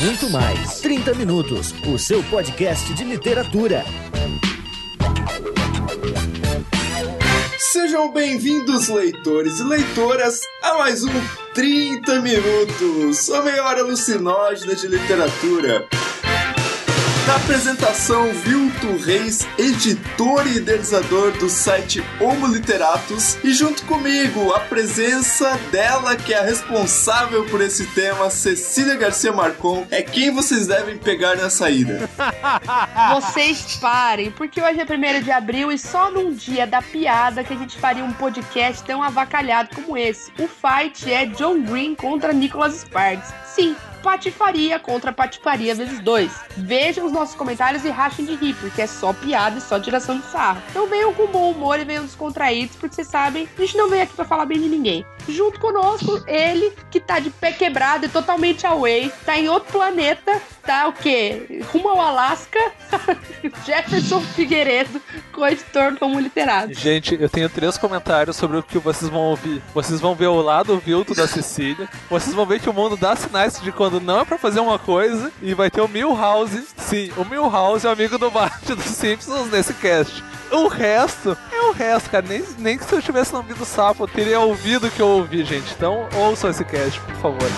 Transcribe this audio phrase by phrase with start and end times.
[0.00, 0.80] muito mais.
[0.80, 3.84] 30 Minutos, o seu podcast de literatura.
[7.58, 11.10] Sejam bem-vindos, leitores e leitoras, a mais um
[11.54, 15.88] 30 Minutos, a meia alucinógena de literatura.
[17.28, 24.60] Na apresentação, Vilto Reis, editor e idealizador do site Homo Literatus, e junto comigo, a
[24.60, 30.66] presença dela, que é a responsável por esse tema, Cecília Garcia Marcon, é quem vocês
[30.66, 32.08] devem pegar na saída.
[33.12, 37.52] Vocês parem, porque hoje é 1 de abril e só num dia da piada que
[37.52, 40.32] a gente faria um podcast tão avacalhado como esse.
[40.38, 43.34] O fight é John Green contra Nicholas Sparks.
[43.54, 46.32] Sim, patifaria contra patifaria vezes dois.
[46.56, 50.18] Vejam os nossos comentários e rachem de rir, porque é só piada e só tiração
[50.18, 50.62] de sarro.
[50.70, 54.02] Então venham com bom humor e venham descontraídos, porque vocês sabem, a gente não veio
[54.02, 55.04] aqui pra falar bem de ninguém.
[55.28, 60.40] Junto conosco, ele, que tá de pé quebrado e totalmente away, tá em outro planeta,
[60.62, 61.62] tá o quê?
[61.70, 62.58] Rumo ao Alasca,
[63.66, 65.00] Jefferson Figueiredo,
[65.32, 66.72] co-editor como literado.
[66.72, 69.62] Gente, eu tenho três comentários sobre o que vocês vão ouvir.
[69.74, 73.14] Vocês vão ver o lado vilto da Cecília, vocês vão ver que o mundo dá
[73.14, 76.66] sinais de quando não é pra fazer uma coisa, e vai ter o Milhouse.
[76.78, 80.24] Sim, o Milhouse é amigo do Bart dos Simpsons nesse cast.
[80.50, 82.26] O resto é o resto, cara.
[82.26, 85.08] Nem, nem que se eu tivesse ouvido o sapo, eu teria ouvido o que eu
[85.08, 85.72] ouvi, gente.
[85.74, 87.48] Então ouçam esse cast, por favor.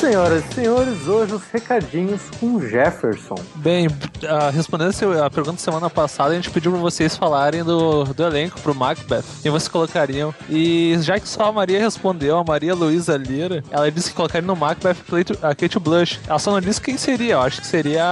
[0.00, 3.36] Senhoras e senhores, hoje os recadinhos com Jefferson.
[3.56, 3.86] Bem,
[4.26, 8.60] uh, respondendo a pergunta semana passada, a gente pediu pra vocês falarem do, do elenco
[8.60, 9.24] pro Macbeth.
[9.42, 10.34] Quem vocês colocariam?
[10.48, 14.46] E já que só a Maria respondeu, a Maria Luísa Lira, ela disse que colocaria
[14.46, 14.96] no Macbeth
[15.42, 16.18] a Kate Blush.
[16.26, 17.34] Ela só não disse quem seria.
[17.34, 18.02] Eu acho que seria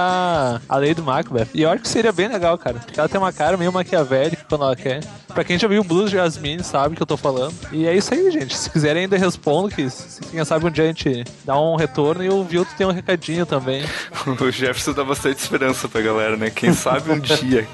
[0.67, 1.47] a Lady Macbeth.
[1.53, 2.79] E eu acho que seria bem legal, cara.
[2.79, 5.01] Porque ela tem uma cara meio maquiavélica quando ela quer.
[5.33, 7.53] Pra quem já viu Blues Jasmine, sabe o que eu tô falando.
[7.71, 8.55] E é isso aí, gente.
[8.55, 12.23] Se quiserem ainda respondo, que se, quem sabe um dia a gente dá um retorno
[12.23, 13.83] e o Vilto tem um recadinho também.
[14.25, 16.49] o Jefferson dá bastante esperança pra galera, né?
[16.49, 17.67] Quem sabe um dia.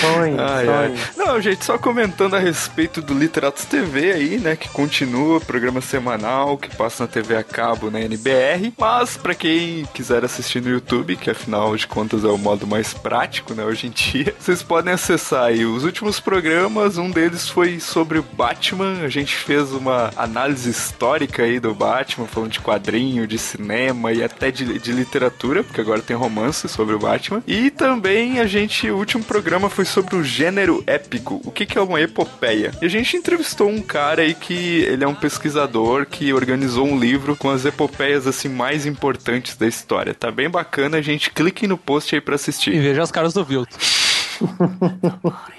[0.00, 0.94] Sonho, ai, ai.
[1.16, 4.54] Não, gente, só comentando a respeito do Literatos TV aí, né?
[4.54, 8.74] Que continua, programa semanal que passa na TV a cabo na NBR.
[8.78, 12.92] Mas para quem quiser assistir no YouTube, que afinal de contas é o modo mais
[12.92, 13.64] prático, né?
[13.64, 16.98] Hoje em dia, vocês podem acessar aí os últimos programas.
[16.98, 19.00] Um deles foi sobre o Batman.
[19.02, 24.22] A gente fez uma análise histórica aí do Batman, falando de quadrinho, de cinema e
[24.22, 27.42] até de, de literatura, porque agora tem romance sobre o Batman.
[27.46, 31.40] E também a gente, o último programa foi sobre o gênero épico.
[31.44, 32.72] O que, que é uma epopeia?
[32.80, 36.98] E a gente entrevistou um cara aí que ele é um pesquisador que organizou um
[36.98, 40.14] livro com as epopeias assim mais importantes da história.
[40.14, 42.74] Tá bem bacana, a gente clique no post aí para assistir.
[42.74, 43.76] E veja as caras do Vilto.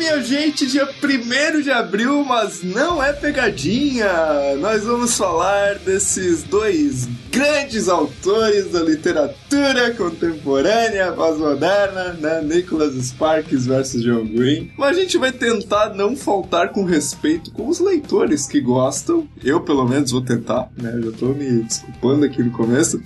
[0.00, 4.08] minha gente, dia 1 de abril, mas não é pegadinha.
[4.58, 12.40] Nós vamos falar desses dois grandes autores da literatura contemporânea, pós-moderna, né?
[12.40, 14.72] Nicholas Sparks versus John Green.
[14.78, 19.28] Mas a gente vai tentar não faltar com respeito com os leitores que gostam.
[19.44, 20.98] Eu, pelo menos, vou tentar, né?
[21.04, 22.98] Já tô me desculpando aqui no começo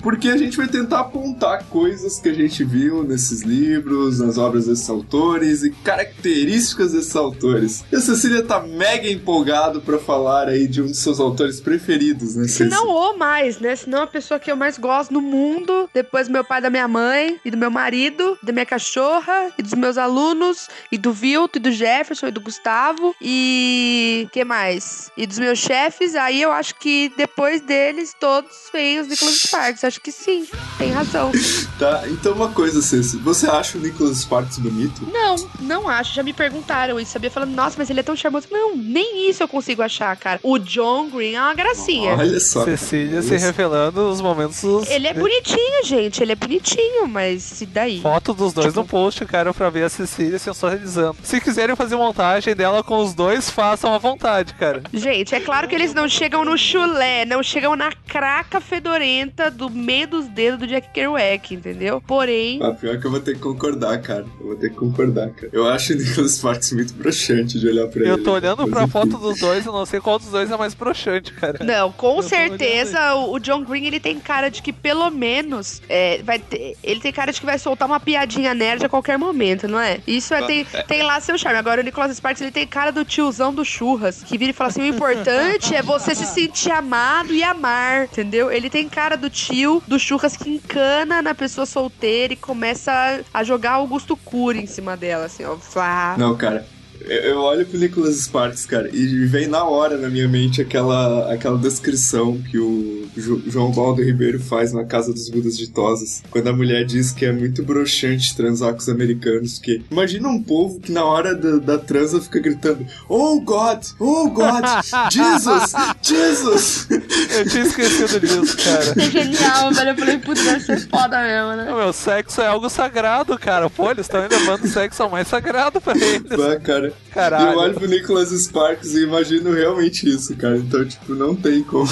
[0.00, 4.66] porque a gente vai tentar apontar coisas que a gente viu nesses livros, nas obras
[4.66, 7.84] desses autores e características desses autores.
[7.92, 12.36] E a Cecília tá mega empolgado para falar aí de um dos seus autores preferidos,
[12.36, 12.48] né?
[12.48, 13.76] Se não ou mais, né?
[13.76, 16.70] Se não a pessoa que eu mais gosto no mundo, depois do meu pai, da
[16.70, 21.12] minha mãe, e do meu marido, da minha cachorra, e dos meus alunos, e do
[21.12, 24.28] Vilto, e do Jefferson, e do Gustavo, e...
[24.32, 25.10] que mais?
[25.16, 29.81] E dos meus chefes, aí eu acho que depois deles, todos vêm os Nicholas Sparks.
[29.86, 30.46] Acho que sim,
[30.78, 31.32] tem razão.
[31.78, 35.06] tá, então uma coisa, Ceci, você acha o Nicholas Sparks bonito?
[35.12, 36.14] Não, não acho.
[36.14, 37.30] Já me perguntaram isso, sabia?
[37.30, 38.46] Falando, nossa, mas ele é tão charmoso.
[38.50, 40.40] Não, nem isso eu consigo achar, cara.
[40.42, 42.16] O John Green é uma gracinha.
[42.16, 42.64] Olha só.
[42.64, 44.88] Cecília se revelando nos momentos.
[44.88, 46.22] Ele é bonitinho, gente.
[46.22, 48.00] Ele é bonitinho, mas e daí?
[48.00, 48.80] Foto dos dois tipo...
[48.80, 51.16] no post, cara, pra ver a Cecília sensualizando.
[51.22, 54.82] Se quiserem fazer montagem dela com os dois, façam à vontade, cara.
[54.92, 59.71] Gente, é claro que eles não chegam no chulé, não chegam na craca fedorenta do
[59.72, 62.00] meio dos dedos do Jack Kerouac, entendeu?
[62.00, 62.60] Porém.
[62.62, 64.24] Ah, pior que eu vou ter que concordar, cara.
[64.40, 65.50] Eu vou ter que concordar, cara.
[65.52, 68.12] Eu acho o Nicholas Sparks muito broxante de olhar pra eu ele.
[68.12, 68.90] Eu tô olhando pra enfim.
[68.92, 71.64] foto dos dois, eu não sei qual dos dois é mais broxante, cara.
[71.64, 75.80] Não, com Eu certeza o o John Green ele tem cara de que pelo menos
[75.88, 79.16] é, vai ter, ele tem cara de que vai soltar uma piadinha nerd a qualquer
[79.16, 80.00] momento, não é?
[80.06, 81.58] Isso é, tem, tem lá seu charme.
[81.58, 84.68] Agora o Nicholas Sparks ele tem cara do tiozão do churras, que vira e fala
[84.68, 88.50] assim: o importante é você se sentir amado e amar, entendeu?
[88.50, 93.44] Ele tem cara do tio do churras que encana na pessoa solteira e começa a,
[93.44, 95.56] jogar Augusto Cury em cima dela, assim, ó.
[95.56, 96.16] Flá.
[96.18, 96.66] Não, cara.
[97.08, 101.58] Eu olho pro Nicholas Sparks, cara, e vem na hora na minha mente aquela, aquela
[101.58, 106.52] descrição que o Jo- João Baldo Ribeiro faz na Casa dos Budas Ditosos, quando a
[106.52, 110.90] mulher diz que é muito broxante transar com os americanos, que imagina um povo que
[110.92, 113.82] na hora da, da transa fica gritando Oh God!
[113.98, 114.64] Oh God!
[115.10, 115.72] Jesus!
[116.02, 116.86] Jesus!
[116.90, 118.94] Eu tinha esquecido disso, cara.
[119.02, 119.90] É genial, velho.
[119.90, 121.72] Eu falei, putz, deve ser foda mesmo, né?
[121.74, 123.68] Meu, sexo é algo sagrado, cara.
[123.70, 126.28] Pô, eles estão levando o sexo ao mais sagrado pra eles.
[126.36, 126.91] Bah, cara.
[127.10, 127.52] Caralho.
[127.52, 130.56] Eu olho pro Nicholas Sparks e imagino realmente isso, cara.
[130.56, 131.88] Então, tipo, não tem como.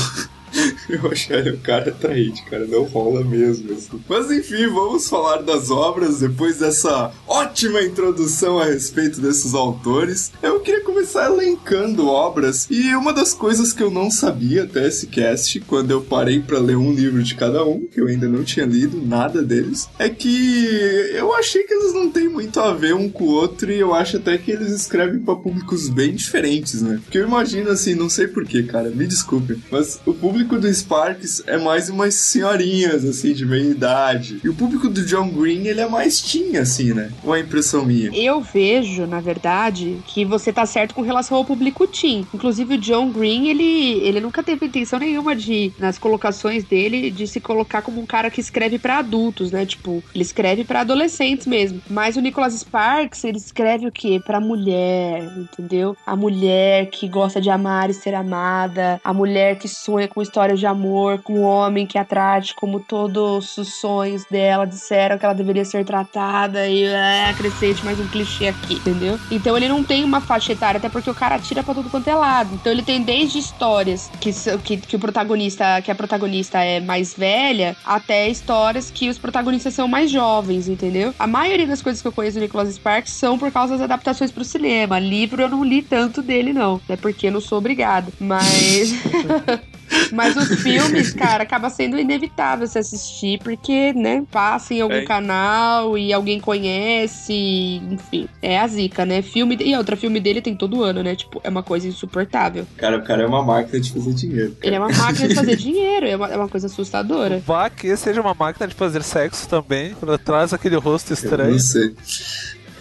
[0.88, 2.66] Eu ele um cara atraente, cara.
[2.66, 3.72] Não rola mesmo.
[3.72, 4.00] Assim.
[4.08, 10.32] Mas enfim, vamos falar das obras depois dessa ótima introdução a respeito desses autores.
[10.42, 12.66] Eu queria começar elencando obras.
[12.70, 16.58] E uma das coisas que eu não sabia até esse cast, quando eu parei pra
[16.58, 20.08] ler um livro de cada um, que eu ainda não tinha lido nada deles, é
[20.08, 23.78] que eu achei que eles não têm muito a ver um com o outro e
[23.78, 27.00] eu acho até que eles escrevem pra públicos bem diferentes, né?
[27.02, 31.42] Porque eu imagino assim, não sei porquê, cara, me desculpe, mas o público do Sparks
[31.46, 34.40] é mais umas senhorinhas, assim, de meia idade.
[34.42, 37.10] E o público do John Green, ele é mais teen, assim, né?
[37.24, 38.10] É impressão minha?
[38.14, 42.26] Eu vejo, na verdade, que você tá certo com relação ao público teen.
[42.34, 47.26] Inclusive, o John Green, ele, ele nunca teve intenção nenhuma de, nas colocações dele, de
[47.26, 49.64] se colocar como um cara que escreve pra adultos, né?
[49.64, 51.80] Tipo, ele escreve pra adolescentes mesmo.
[51.88, 54.20] Mas o Nicholas Sparks, ele escreve o quê?
[54.24, 55.96] Pra mulher, entendeu?
[56.06, 60.58] A mulher que gosta de amar e ser amada, a mulher que sonha com histórias
[60.58, 65.24] de amor, com um homem que a trate como todos os sonhos dela disseram que
[65.24, 69.20] ela deveria ser tratada e é, crescente, mais um clichê aqui, entendeu?
[69.30, 72.08] Então ele não tem uma faixa etária, até porque o cara tira pra tudo quanto
[72.08, 72.54] é lado.
[72.54, 74.32] Então ele tem desde histórias que,
[74.64, 79.74] que, que o protagonista, que a protagonista é mais velha, até histórias que os protagonistas
[79.74, 81.14] são mais jovens, entendeu?
[81.18, 84.30] A maioria das coisas que eu conheço do Nicholas Sparks são por causa das adaptações
[84.30, 84.98] pro cinema.
[84.98, 86.80] Livro eu não li tanto dele, não.
[86.84, 88.10] Até porque eu não sou obrigada.
[88.18, 88.94] Mas.
[90.12, 95.02] Mas os filmes, cara, acaba sendo inevitável se assistir, porque, né, passa em algum É.
[95.02, 98.28] canal e alguém conhece, enfim.
[98.42, 99.22] É a zica, né?
[99.22, 99.56] Filme.
[99.60, 101.14] E outra, filme dele tem todo ano, né?
[101.14, 102.66] Tipo, é uma coisa insuportável.
[102.76, 104.56] Cara, o cara é uma máquina de fazer dinheiro.
[104.62, 107.42] Ele é uma máquina de fazer dinheiro, é uma, é uma coisa assustadora.
[107.46, 111.52] Vá que seja uma máquina de fazer sexo também, quando traz aquele rosto Eu estranho.
[111.52, 111.94] não sei.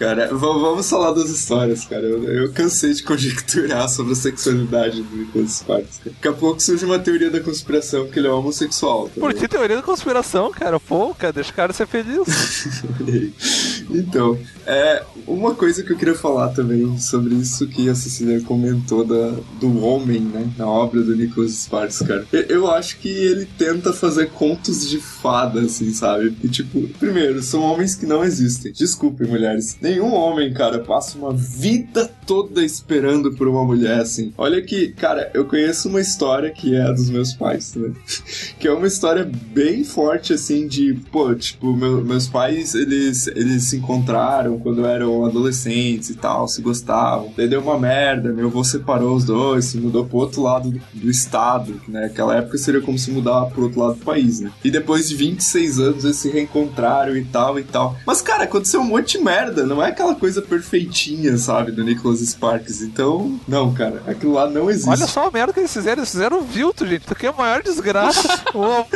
[0.00, 2.02] Cara, v- vamos falar das histórias, cara.
[2.06, 5.98] Eu, eu cansei de conjecturar sobre a sexualidade do Nicholas Sparks.
[5.98, 6.10] cara.
[6.16, 9.10] Daqui a pouco surge uma teoria da conspiração que ele é homossexual.
[9.10, 9.36] Por também.
[9.36, 10.80] que teoria da conspiração, cara?
[10.80, 12.18] Pô, cara, deixa o cara ser feliz.
[13.90, 19.04] então, é, uma coisa que eu queria falar também sobre isso que a Cecília comentou
[19.04, 22.26] da, do homem, né, na obra do Nicholas Sparks, cara.
[22.32, 26.34] Eu, eu acho que ele tenta fazer contos de fada, assim, sabe?
[26.42, 28.72] E tipo, primeiro, são homens que não existem.
[28.72, 29.76] Desculpem, mulheres.
[29.90, 34.32] Nenhum homem, cara, passa uma vida toda esperando por uma mulher, assim.
[34.38, 37.90] Olha que, cara, eu conheço uma história que é a dos meus pais, né?
[38.58, 43.64] que é uma história bem forte, assim, de, pô, tipo, meu- meus pais, eles, eles
[43.64, 47.32] se encontraram quando eram adolescentes e tal, se gostavam.
[47.36, 50.80] Daí deu uma merda, meu avô separou os dois, se mudou pro outro lado do,
[50.94, 52.02] do estado, né?
[52.02, 54.52] Naquela época seria como se mudar pro outro lado do país, né?
[54.64, 57.96] E depois de 26 anos eles se reencontraram e tal e tal.
[58.06, 62.20] Mas, cara, aconteceu um monte de merda, não é aquela coisa perfeitinha, sabe, do Nicholas
[62.20, 62.80] Sparks.
[62.82, 64.88] Então, não, cara, aquilo lá não existe.
[64.88, 65.98] Olha só a merda que eles fizeram.
[66.00, 67.02] Eles fizeram o Vilto, gente.
[67.04, 68.28] Isso aqui é a maior desgraça.
[68.54, 68.86] o, avô,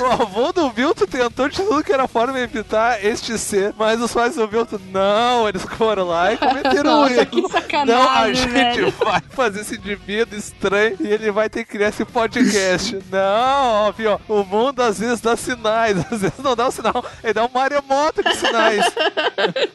[0.00, 3.74] o avô do Vilto tentou de tudo que era forma de evitar este ser.
[3.78, 5.48] Mas os pais do Vilto, não.
[5.48, 7.26] Eles foram lá e cometeram um Nossa, erro.
[7.26, 8.94] que sacanagem, Não, a gente velho.
[9.04, 12.98] vai fazer esse indivíduo estranho e ele vai ter que criar esse podcast.
[13.10, 14.20] Não, ó, viu?
[14.28, 17.04] O mundo às vezes dá sinais, às vezes não dá um sinal.
[17.22, 18.84] Ele dá um maremoto de sinais.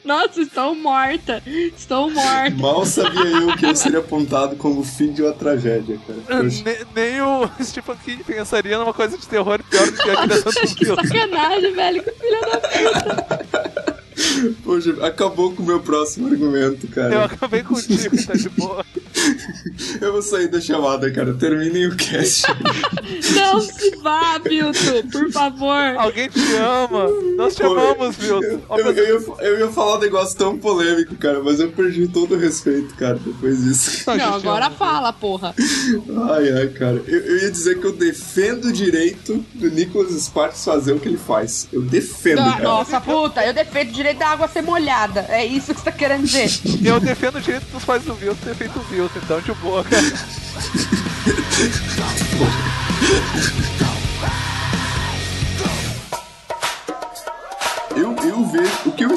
[0.03, 1.41] Nossa, estou morta.
[1.45, 2.55] Estou morta.
[2.57, 6.43] Mal sabia eu que eu seria apontado como fim de uma tragédia, cara.
[6.43, 10.51] Ne- nem o Stephen King pensaria numa coisa de terror pior do que a criação
[10.51, 10.95] do.
[11.07, 12.03] Sacanagem, velho.
[12.03, 13.98] Que filha da
[14.63, 17.25] poxa, acabou com o meu próximo argumento, Eu cara.
[17.25, 18.85] acabei contigo, tá de boa.
[20.01, 21.33] Eu vou sair da chamada, cara.
[21.33, 22.43] Terminem o cast.
[23.35, 25.95] Não se vá, Milton, por favor.
[25.97, 27.07] Alguém te ama.
[27.35, 28.61] Nós te Pô, amamos, Milton.
[28.77, 32.35] Eu, eu, ia, eu ia falar um negócio tão polêmico, cara, mas eu perdi todo
[32.35, 34.09] o respeito, cara, depois disso.
[34.09, 34.75] a Não, agora ama.
[34.75, 35.53] fala, porra.
[36.31, 37.01] Ai, ai, cara.
[37.07, 41.07] Eu, eu ia dizer que eu defendo o direito do Nicholas Sparks fazer o que
[41.09, 41.67] ele faz.
[41.71, 42.63] Eu defendo, Ah, cara.
[42.63, 45.25] Nossa, puta, eu defendo o direito da água ser molhada.
[45.29, 46.49] É isso que você tá querendo dizer.
[46.83, 49.83] Eu defendo o direito dos pais do Milton ter feito o Milton, então de boa,
[49.83, 50.01] cara.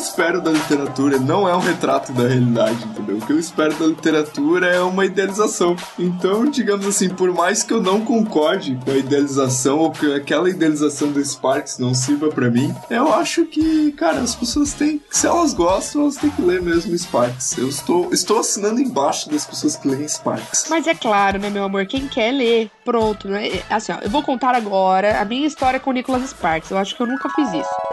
[0.02, 3.16] espero da literatura não é um retrato da realidade, entendeu?
[3.16, 5.76] O que eu espero da literatura é uma idealização.
[5.98, 10.50] Então, digamos assim, por mais que eu não concorde com a idealização ou que aquela
[10.50, 15.00] idealização do Sparks não sirva pra mim, eu acho que, cara, as pessoas têm.
[15.08, 17.56] Se elas gostam, elas têm que ler mesmo Sparks.
[17.56, 20.66] Eu estou, estou assinando embaixo das pessoas que leem Sparks.
[20.68, 21.86] Mas é claro, né, meu amor?
[21.86, 23.62] Quem quer ler, pronto, né?
[23.70, 26.70] Assim, ó, eu vou contar agora a minha história com o Nicholas Sparks.
[26.70, 27.92] Eu acho que eu nunca fiz isso.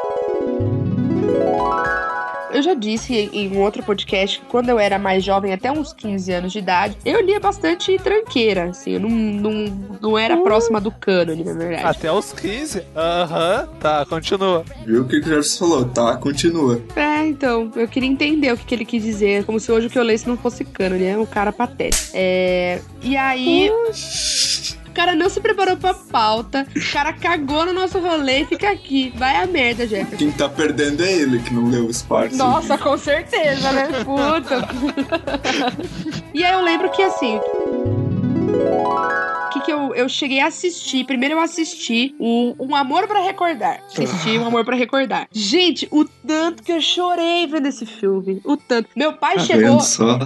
[2.51, 5.93] Eu já disse em um outro podcast que quando eu era mais jovem, até uns
[5.93, 9.51] 15 anos de idade, eu lia bastante tranqueira, assim, eu não, não,
[10.01, 11.85] não era próxima do cânone, na verdade.
[11.85, 12.83] Até os 15.
[12.95, 14.65] Aham, tá, continua.
[14.85, 15.85] Viu o que o Jervis falou?
[15.85, 16.81] Tá, continua.
[16.95, 19.89] É, então, eu queria entender o que, que ele quis dizer, como se hoje o
[19.89, 22.11] que eu lesse não fosse cânone, é um cara patético.
[22.13, 23.69] É, e aí...
[23.69, 23.93] O
[24.99, 29.13] cara não se preparou pra pauta, o cara cagou no nosso rolê e fica aqui.
[29.15, 30.17] Vai a merda, Jefferson.
[30.17, 32.37] Quem tá perdendo é ele que não leu o Sparks.
[32.37, 33.87] Nossa, com certeza, né?
[34.03, 34.67] Puta.
[36.33, 37.39] e aí eu lembro que assim.
[39.69, 41.03] Que, eu, eu cheguei a assistir?
[41.05, 43.79] Primeiro eu assisti o Um Amor pra Recordar.
[43.85, 45.27] Assisti Um Amor pra Recordar.
[45.31, 48.41] Gente, o tanto que eu chorei vendo esse filme.
[48.43, 48.89] O tanto.
[48.95, 49.77] Meu pai Tá chegou.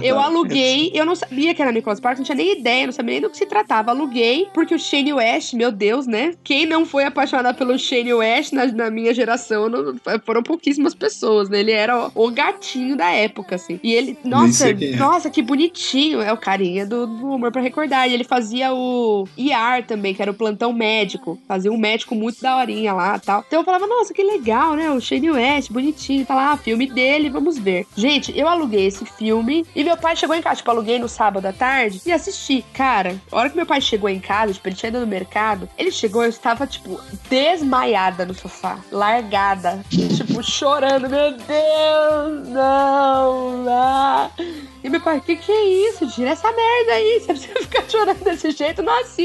[0.02, 3.12] Eu aluguei, eu não sabia que era Nicholas Sparks, não tinha nem ideia, não sabia
[3.12, 3.90] nem do que se tratava.
[3.90, 6.32] Aluguei, porque o Shane West, meu Deus, né?
[6.42, 11.50] Quem não foi apaixonado pelo Shane West na, na minha geração não- foram pouquíssimas pessoas,
[11.50, 11.60] né?
[11.60, 13.78] Ele era o, o gatinho da época, assim.
[13.82, 14.96] E ele, nossa, é.
[14.96, 16.22] nossa, que bonitinho.
[16.22, 18.08] É o carinha do, do Amor pra Recordar.
[18.08, 21.38] E ele fazia o IAR também, que era o plantão médico.
[21.46, 23.44] Fazia um médico muito daorinha lá tal.
[23.46, 24.90] Então eu falava, nossa, que legal, né?
[24.90, 27.86] O Shane West, bonitinho, tá lá, filme dele, vamos ver.
[27.96, 31.46] Gente, eu aluguei esse filme e meu pai chegou em casa, tipo, aluguei no sábado
[31.46, 32.64] à tarde e assisti.
[32.72, 35.68] Cara, a hora que meu pai chegou em casa, tipo, ele tinha ido no mercado,
[35.78, 44.30] ele chegou, eu estava, tipo, desmaiada no sofá, largada, tipo, chorando, meu Deus, não, não.
[44.84, 46.06] E meu pai, que que é isso?
[46.08, 47.20] Tira essa merda aí.
[47.24, 49.23] Você precisa ficar chorando desse jeito, não assiste.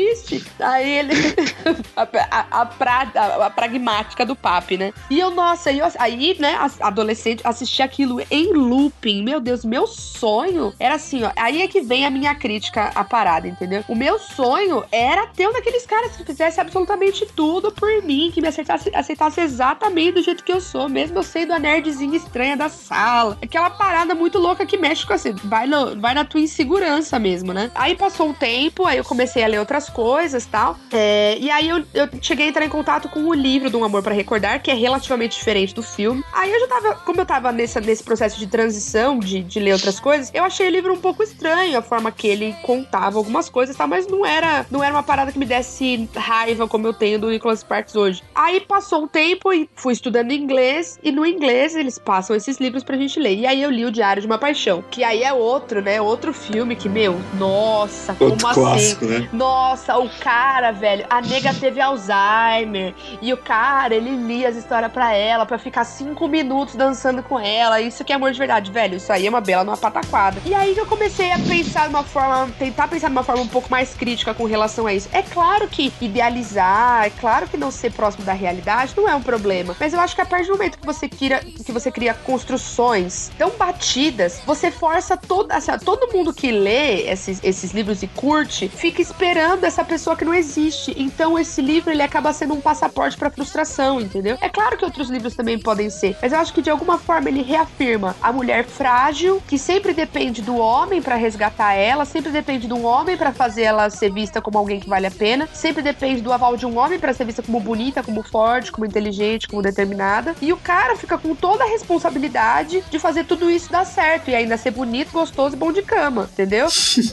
[0.60, 1.14] Aí ele.
[1.96, 4.94] a, a, a, pra- a- pragmática do papi, né?
[5.10, 9.24] E eu, nossa, eu, aí, né, adolescente, assisti aquilo em looping.
[9.24, 11.32] Meu Deus, meu sonho era assim, ó.
[11.36, 13.84] Aí é que vem a minha crítica à parada, entendeu?
[13.88, 18.42] O meu sonho era ter um daqueles caras que fizesse absolutamente tudo por mim, que
[18.42, 22.56] me aceitasse, aceitasse exatamente do jeito que eu sou, mesmo eu sendo a nerdzinha estranha
[22.58, 23.38] da sala.
[23.42, 27.54] Aquela parada muito louca que mexe com assim, vai, no, vai na tua insegurança mesmo,
[27.54, 27.72] né?
[27.76, 30.78] Aí passou um tempo, aí eu comecei a ler outras coisas e tal.
[30.92, 33.84] É, e aí eu, eu cheguei a entrar em contato com o livro do Um
[33.84, 36.24] Amor pra Recordar, que é relativamente diferente do filme.
[36.34, 39.74] Aí eu já tava, como eu tava nessa, nesse processo de transição, de, de ler
[39.74, 43.50] outras coisas, eu achei o livro um pouco estranho, a forma que ele contava algumas
[43.50, 43.88] coisas, tá?
[43.88, 47.30] Mas não era, não era uma parada que me desse raiva como eu tenho do
[47.30, 48.24] Nicholas Sparks hoje.
[48.34, 52.84] Aí passou um tempo e fui estudando inglês, e no inglês eles passam esses livros
[52.84, 53.36] pra gente ler.
[53.36, 56.02] E aí eu li o Diário de uma Paixão, que aí é outro, né?
[56.02, 58.62] Outro filme que, meu, nossa, como Outro assim?
[58.62, 59.30] clássico, né?
[59.34, 62.94] Nossa, o cara, velho, a nega teve Alzheimer.
[63.22, 67.40] E o cara, ele lia as histórias pra ela, pra ficar cinco minutos dançando com
[67.40, 67.82] ela.
[67.82, 68.98] Isso que é amor de verdade, velho.
[68.98, 70.42] Isso aí é uma bela numa pataquada.
[70.46, 73.42] E aí que eu comecei a pensar de uma forma, tentar pensar de uma forma
[73.42, 75.10] um pouco mais crítica com relação a isso.
[75.12, 79.22] É claro que idealizar, é claro que não ser próximo da realidade não é um
[79.22, 79.76] problema.
[79.80, 83.32] Mas eu acho que a partir do momento que você cria, que você cria construções
[83.38, 88.68] tão batidas, você força todo, assim, todo mundo que lê esses, esses livros e curte,
[88.68, 90.94] fica esperando essa pessoa que não existe.
[90.98, 94.38] Então esse livro ele acaba sendo um passaporte pra frustração, entendeu?
[94.42, 97.30] É claro que outros livros também podem ser, mas eu acho que de alguma forma
[97.30, 102.68] ele reafirma a mulher frágil, que sempre depende do homem pra resgatar ela, sempre depende
[102.68, 105.82] de um homem pra fazer ela ser vista como alguém que vale a pena, sempre
[105.82, 109.48] depende do aval de um homem pra ser vista como bonita, como forte, como inteligente,
[109.48, 110.36] como determinada.
[110.42, 114.36] E o cara fica com toda a responsabilidade de fazer tudo isso dar certo e
[114.36, 116.68] ainda ser bonito, gostoso e bom de cama, entendeu?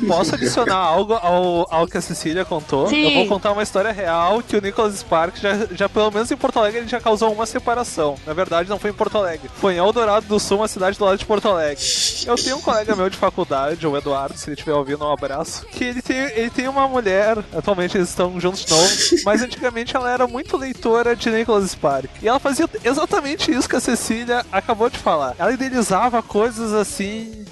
[0.08, 2.88] Posso adicionar algo ao, ao que a Cecília contou?
[2.88, 3.08] Sim.
[3.08, 6.36] Eu vou contar uma história real que o Nicholas Sparks já, já, pelo menos em
[6.36, 8.16] Porto Alegre, ele já causou uma separação.
[8.26, 9.50] Na verdade, não foi em Porto Alegre.
[9.56, 11.82] Foi em Eldorado do Sul, uma cidade do lado de Porto Alegre.
[12.26, 15.66] Eu tenho um colega meu de faculdade, o Eduardo, se ele estiver ouvindo, um abraço.
[15.66, 18.88] Que ele tem, ele tem uma mulher, atualmente eles estão juntos de novo,
[19.24, 22.22] mas antigamente ela era muito leitora de Nicholas Sparks.
[22.22, 25.34] E ela fazia exatamente isso que a Cecília acabou de falar.
[25.38, 27.44] Ela idealizava coisas assim.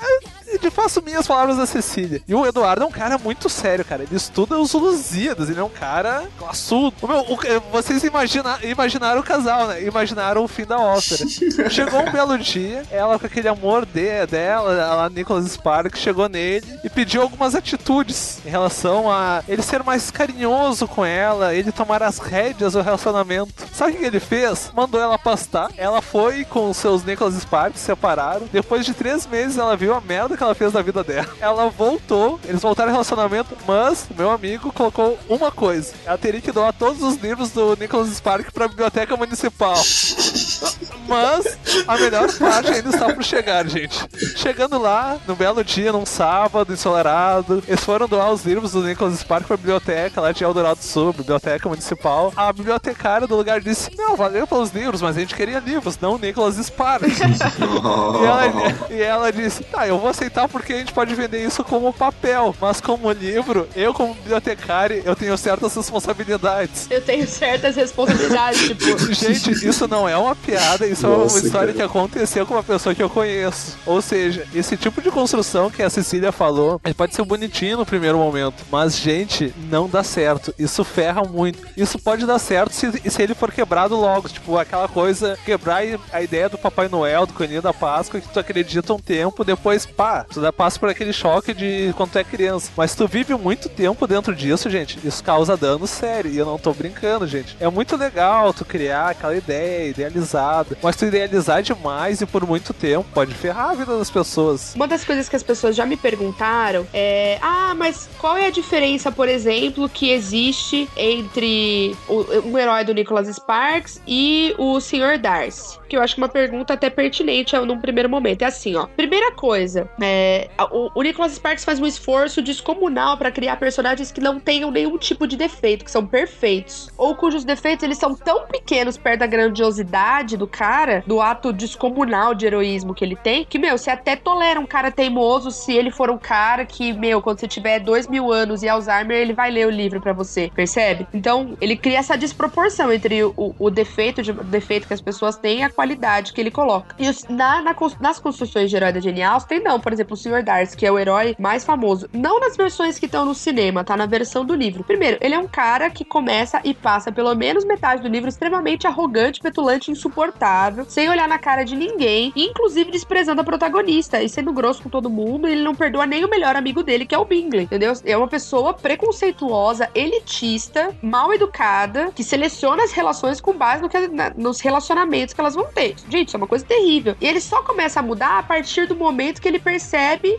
[0.59, 2.23] De faço minhas palavras da Cecília.
[2.27, 4.03] E o Eduardo é um cara muito sério, cara.
[4.03, 6.95] Ele estuda os Lusíadas, ele é um cara classudo.
[7.03, 7.39] O meu, o,
[7.71, 9.83] vocês imagina, imaginaram o casal, né?
[9.83, 11.25] Imaginaram o fim da ópera.
[11.71, 16.67] chegou um belo dia, ela com aquele amor de, dela, a Nicholas Sparks, chegou nele
[16.83, 22.03] e pediu algumas atitudes em relação a ele ser mais carinhoso com ela, ele tomar
[22.03, 23.65] as rédeas do relacionamento.
[23.73, 24.71] Sabe o que ele fez?
[24.75, 25.71] Mandou ela pastar.
[25.77, 28.47] Ela foi com os seus Nicholas Sparks, se separaram.
[28.53, 31.29] Depois de três meses, ela viu a merda que ela fez da vida dela.
[31.41, 36.53] Ela voltou, eles voltaram ao relacionamento, mas meu amigo colocou uma coisa: ela teria que
[36.53, 39.77] doar todos os livros do Nicholas Spark pra biblioteca municipal.
[41.07, 43.99] Mas a melhor parte ainda está por chegar, gente.
[44.37, 49.19] Chegando lá, no belo dia, num sábado ensolarado, eles foram doar os livros do Nicholas
[49.21, 52.33] Spark pra biblioteca lá de Eldorado do Sul, biblioteca municipal.
[52.35, 56.19] A bibliotecária do lugar disse: Não, valeu pelos livros, mas a gente queria livros, não
[56.19, 57.05] Nicholas Spark.
[57.05, 61.63] e, ela, e ela disse: Tá, eu vou aceitar porque a gente pode vender isso
[61.63, 66.89] como papel, mas como livro, eu, como bibliotecária, eu tenho certas responsabilidades.
[66.91, 69.15] Eu tenho certas responsabilidades, tipo.
[69.15, 71.75] Gente, isso não é uma piada, isso Nossa, é uma história cara.
[71.75, 73.79] que aconteceu com uma pessoa que eu conheço.
[73.87, 77.87] Ou seja, esse tipo de construção que a Cecília falou, ele pode ser bonitinho no
[77.87, 80.53] primeiro momento, mas, gente, não dá certo.
[80.59, 81.65] Isso ferra muito.
[81.77, 84.29] Isso pode dar certo se, se ele for quebrado logo.
[84.29, 88.41] Tipo, aquela coisa, quebrar a ideia do Papai Noel, do Coelhinho da Páscoa, que tu
[88.41, 92.25] acredita um tempo, depois, pá, tu dá passa por aquele choque de quando tu é
[92.25, 92.71] criança.
[92.77, 96.31] Mas tu vive muito tempo dentro disso, gente, isso causa dano sério.
[96.31, 97.57] E eu não tô brincando, gente.
[97.61, 102.73] É muito legal tu criar aquela ideia idealizada, mas tu idealizar demais e por muito
[102.73, 104.75] tempo pode ferrar a vida das pessoas.
[104.75, 108.51] Uma das coisas que as pessoas já me perguntaram é: ah, mas qual é a
[108.51, 115.19] diferença, por exemplo, que existe entre o, um herói do Nicholas Sparks e o Sr.
[115.21, 115.79] Darcy?
[115.89, 118.43] Que eu acho uma pergunta até pertinente num primeiro momento.
[118.43, 118.87] É assim, ó.
[118.87, 124.21] Primeira coisa, é, o, o Nicholas Sparks faz um esforço descomunal para criar personagens que
[124.21, 128.47] não tenham nenhum tipo de defeito, que são perfeitos, ou cujos defeitos eles são tão
[128.47, 133.59] pequenos perto da grandiosidade do cara, do ato descomunal de heroísmo que ele tem, que,
[133.59, 137.41] meu, você até tolera um cara teimoso se ele for um cara que, meu, quando
[137.41, 141.07] você tiver dois mil anos e Alzheimer, ele vai ler o livro para você, percebe?
[141.15, 145.61] Então, ele cria essa desproporção entre o, o defeito, de, defeito que as pessoas têm
[145.61, 146.95] e a qualidade que ele coloca.
[146.99, 150.43] E na, na, nas construções de herói da Genial, tem não, por exemplo, o Sr.
[150.43, 152.09] Darcy, que é o herói mais famoso.
[152.13, 154.85] Não nas versões que estão no cinema, tá na versão do livro.
[154.85, 158.87] Primeiro, ele é um cara que começa e passa pelo menos metade do livro extremamente
[158.87, 164.53] arrogante, petulante, insuportável, sem olhar na cara de ninguém, inclusive desprezando a protagonista e sendo
[164.53, 165.47] grosso com todo mundo.
[165.47, 167.93] Ele não perdoa nem o melhor amigo dele, que é o Bingley, entendeu?
[168.05, 174.09] É uma pessoa preconceituosa, elitista, mal educada, que seleciona as relações com base no que,
[174.09, 175.95] na, nos relacionamentos que elas vão ter.
[176.09, 177.17] Gente, isso é uma coisa terrível.
[177.21, 179.84] E ele só começa a mudar a partir do momento que ele percebe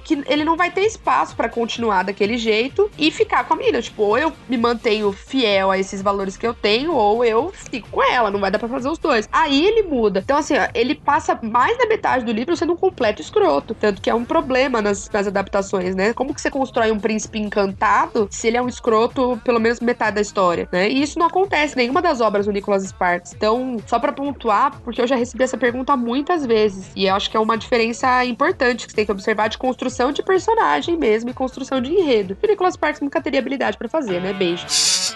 [0.04, 3.82] que ele não vai ter espaço para continuar daquele jeito e ficar com a menina.
[3.82, 7.90] Tipo, ou eu me mantenho fiel a esses valores que eu tenho, ou eu fico
[7.90, 8.32] com ela.
[8.32, 9.28] Não vai dar pra fazer os dois.
[9.32, 10.22] Aí ele muda.
[10.24, 13.74] Então, assim, ó, ele passa mais da metade do livro sendo um completo escroto.
[13.76, 16.14] Tanto que é um problema nas, nas adaptações, né?
[16.14, 20.16] Como que você constrói um príncipe encantado se ele é um escroto pelo menos metade
[20.16, 20.90] da história, né?
[20.90, 23.34] E isso não acontece em nenhuma das obras do Nicholas Sparks.
[23.34, 26.90] Então, só para pontuar, porque eu já recebi essa pergunta muitas vezes.
[26.96, 30.12] E eu acho que é uma diferença importante que você tem que observar de construção
[30.12, 32.36] de personagem mesmo e construção de enredo.
[32.36, 34.34] Que o Nicholas nunca teria habilidade para fazer, né?
[34.34, 34.66] Beijo.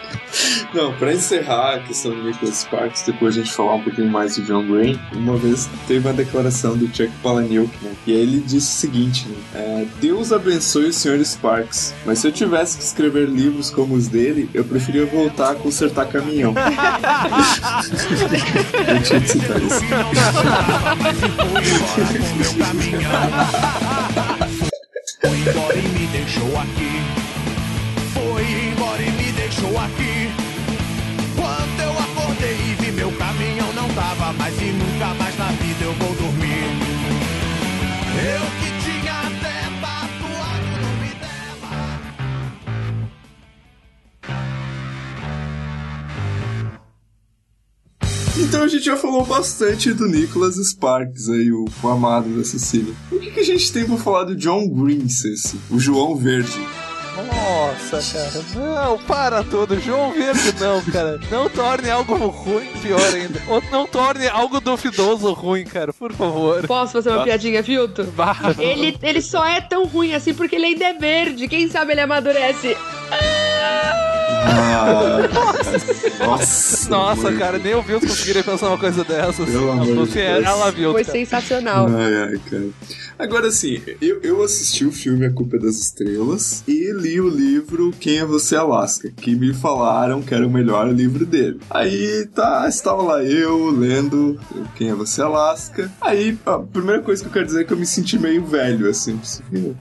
[0.74, 4.36] Não, pra encerrar a questão do Nicholas Sparks, depois a gente falar um pouquinho mais
[4.36, 7.92] do John Green, uma vez teve uma declaração do Chuck Palahniuk, né?
[8.06, 9.36] E aí ele disse o seguinte, né?
[9.56, 11.24] É, Deus abençoe o Sr.
[11.26, 15.56] Sparks, mas se eu tivesse que escrever livros como os dele, eu preferia voltar a
[15.56, 16.54] consertar caminhão.
[18.88, 19.80] eu tinha que citar isso.
[25.22, 27.02] Foi embora e me deixou aqui.
[28.14, 29.29] Foi embora e me
[29.60, 30.32] deixou aqui.
[31.36, 35.86] Quando eu acordei e vi meu caminhão não tava mais e nunca mais na vida
[35.86, 36.63] eu vou dormir.
[38.22, 41.72] Eu que tinha até tatuado o nome dela.
[48.38, 52.93] Então a gente já falou bastante do Nicholas Sparks aí, o, o amado da Cecília.
[53.12, 55.60] O que, que a gente tem pra falar do John Green, Ceci?
[55.69, 56.60] O João Verde.
[57.24, 58.44] Nossa, cara.
[58.56, 59.80] Não, para tudo.
[59.80, 61.20] João Verde, não, cara.
[61.32, 63.42] Não torne algo ruim pior ainda.
[63.48, 65.94] Ou não torne algo duvidoso ruim, cara.
[65.94, 66.66] Por favor.
[66.68, 68.06] Posso fazer uma piadinha, Filtro?
[68.16, 68.36] Vá.
[68.58, 71.48] Ele, ele só é tão ruim assim porque ele ainda é verde.
[71.48, 72.76] Quem sabe ele amadurece.
[73.12, 74.06] Ah,
[76.20, 79.50] nossa, Nossa, cara, nem o Vilto conseguiria pensar uma coisa dessas.
[79.50, 80.46] Pelo amor de Você Deus.
[80.46, 80.92] ela viu.
[80.92, 81.18] Foi cara.
[81.18, 81.88] sensacional.
[81.90, 82.70] Ai, ai, cara.
[83.20, 87.28] Agora assim, eu, eu assisti o filme A Culpa é das Estrelas e li o
[87.28, 91.60] livro Quem é Você Alaska, que me falaram que era o melhor livro dele.
[91.70, 94.40] Aí tá, estava lá eu lendo
[94.78, 95.92] Quem é Você Alaska.
[96.00, 98.90] Aí a primeira coisa que eu quero dizer é que eu me senti meio velho,
[98.90, 99.20] assim.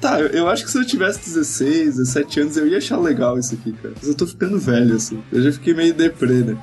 [0.01, 3.55] Tá, eu, acho que se eu tivesse 16, 17 anos eu ia achar legal isso
[3.55, 3.94] aqui, cara.
[3.96, 5.22] Mas eu tô ficando velho, assim.
[5.31, 6.59] Eu já fiquei meio deprê, né?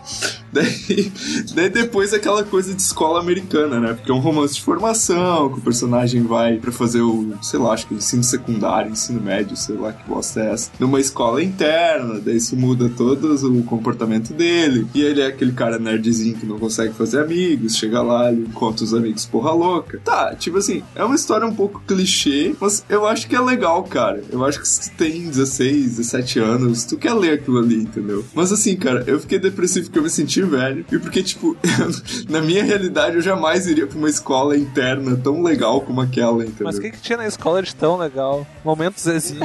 [0.55, 1.11] Daí,
[1.53, 3.93] daí depois aquela coisa de escola americana, né?
[3.93, 7.73] Porque é um romance de formação, que o personagem vai pra fazer o, sei lá,
[7.73, 12.19] acho que ensino secundário, ensino médio, sei lá que bosta é essa, numa escola interna,
[12.19, 14.87] daí isso muda todo o comportamento dele.
[14.95, 18.85] E ele é aquele cara nerdzinho que não consegue fazer amigos, chega lá, ele encontra
[18.85, 19.99] os amigos porra louca.
[20.05, 23.83] Tá, tipo assim, é uma história um pouco clichê, mas eu acho que é legal,
[23.83, 24.23] cara.
[24.31, 28.23] Eu acho que se tu tem 16, 17 anos, tu quer ler aquilo ali, entendeu?
[28.33, 30.85] Mas assim, cara, eu fiquei depressivo porque eu me senti velho.
[30.91, 31.55] E porque, tipo,
[32.29, 36.65] na minha realidade eu jamais iria pra uma escola interna tão legal como aquela, entendeu?
[36.65, 38.45] Mas o que, que tinha na escola de tão legal?
[38.63, 39.41] Momento Zezinho.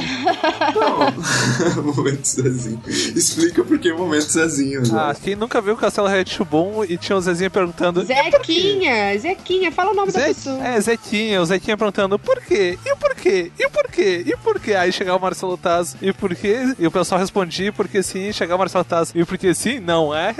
[0.75, 1.83] Não.
[1.93, 2.81] momento Zezinho.
[2.87, 4.89] Explica por que momento Zezinho, né?
[4.93, 8.03] Ah, quem nunca viu o Castelo Retibum e tinha o Zezinho perguntando.
[8.03, 10.27] Zequinha, Zequinha, fala o nome da Zé...
[10.27, 10.65] pessoa.
[10.65, 12.77] É, Zequinha, o Zequinha perguntando por quê?
[12.85, 13.51] E o porquê?
[13.59, 14.23] E o porquê?
[14.25, 14.73] E o porquê?
[14.73, 16.75] Aí chegava o Marcelo Taz, e por quê?
[16.77, 20.29] E o pessoal respondia porque sim, chegava o Marcelo Taz, e porque sim, não é
[20.29, 20.33] a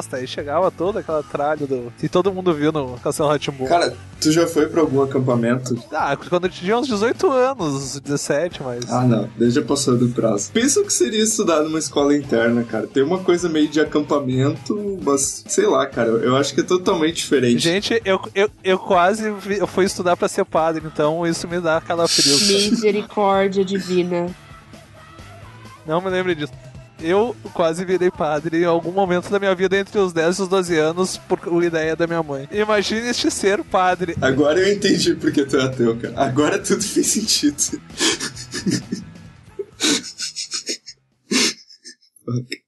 [0.00, 0.16] resposta.
[0.16, 1.92] Aí chegava toda aquela tralha do.
[1.98, 3.66] que todo mundo viu no Castelo Retibum.
[3.66, 5.76] Cara, tu já foi pra algum acampamento?
[5.92, 8.90] Ah, quando eu tinha uns 18 anos, 17, mas.
[8.90, 9.28] Ah, não.
[9.36, 10.50] Daí já passou do prazo.
[10.52, 12.86] Pensa o que seria estudar numa escola interna, cara.
[12.86, 16.08] Tem uma coisa meio de acampamento, mas sei lá, cara.
[16.10, 17.60] Eu acho que é totalmente diferente.
[17.60, 21.60] Gente, eu, eu, eu quase vi- eu fui estudar pra ser padre, então isso me
[21.60, 22.34] dá calafrio.
[22.70, 24.26] Misericórdia divina.
[25.86, 26.52] Não me lembre disso.
[27.02, 30.48] Eu quase virei padre em algum momento da minha vida entre os 10 e os
[30.48, 32.48] 12 anos por ideia da minha mãe.
[32.52, 34.16] Imagine este ser padre.
[34.20, 36.14] Agora eu entendi porque tu é ateu, cara.
[36.16, 37.56] Agora tudo fez sentido.
[42.24, 42.60] Fuck.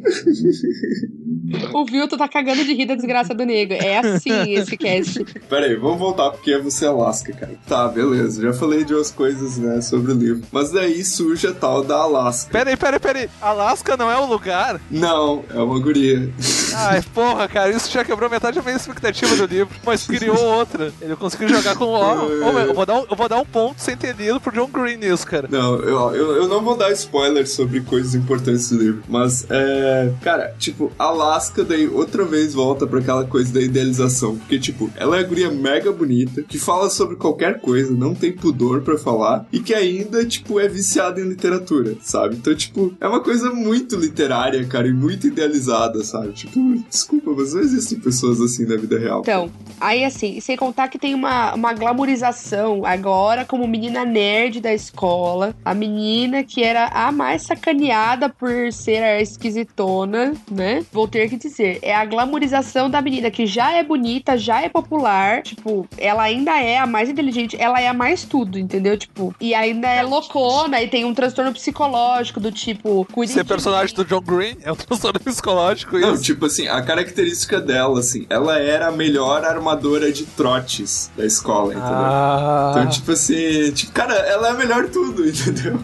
[1.74, 3.72] O Vilto tá cagando de rir da desgraça do nego.
[3.72, 5.24] É assim esse cast.
[5.48, 7.52] Pera aí, vamos voltar porque é você Alaska, cara.
[7.66, 8.42] Tá, beleza.
[8.42, 10.42] Já falei de umas coisas, né, sobre o livro.
[10.52, 12.50] Mas daí surge a tal da Alaska.
[12.52, 13.30] Peraí, peraí, peraí.
[13.40, 14.80] Alasca não é o lugar?
[14.90, 16.30] Não, é uma guria.
[16.74, 20.92] Ai, porra, cara, isso já quebrou metade da minha expectativa do livro, mas criou outra.
[21.00, 21.86] Ele conseguiu jogar com.
[21.86, 24.52] Ó, ó, eu, vou dar um, eu vou dar um ponto sem ter lido pro
[24.52, 25.48] John Green nisso, cara.
[25.50, 29.89] Não, eu, eu, eu não vou dar spoiler sobre coisas importantes do livro, mas é.
[30.22, 34.36] Cara, tipo, Alaska daí outra vez volta pra aquela coisa da idealização.
[34.36, 38.32] Porque, tipo, ela é a guria mega bonita, que fala sobre qualquer coisa, não tem
[38.32, 42.36] pudor pra falar, e que ainda, tipo, é viciada em literatura, sabe?
[42.36, 46.32] Então, tipo, é uma coisa muito literária, cara, e muito idealizada, sabe?
[46.32, 49.20] Tipo, desculpa, mas não existem pessoas assim na vida real.
[49.20, 49.50] Então,
[49.80, 55.54] aí assim, sem contar que tem uma, uma glamorização agora como menina nerd da escola,
[55.64, 59.20] a menina que era a mais sacaneada por ser a
[60.50, 60.84] né?
[60.92, 64.68] Vou ter que dizer, é a glamorização da menina que já é bonita, já é
[64.68, 68.96] popular, tipo, ela ainda é a mais inteligente, ela é a mais tudo, entendeu?
[68.96, 73.94] Tipo, e ainda é loucona e tem um transtorno psicológico do tipo, Ser de personagem
[73.94, 76.22] do John Green é um transtorno psicológico Não, isso.
[76.22, 81.72] tipo assim, a característica dela, assim, ela era a melhor armadora de trotes da escola,
[81.74, 81.88] entendeu?
[81.92, 85.80] Ah, Então, tipo assim, tipo, cara, ela é a melhor tudo, entendeu?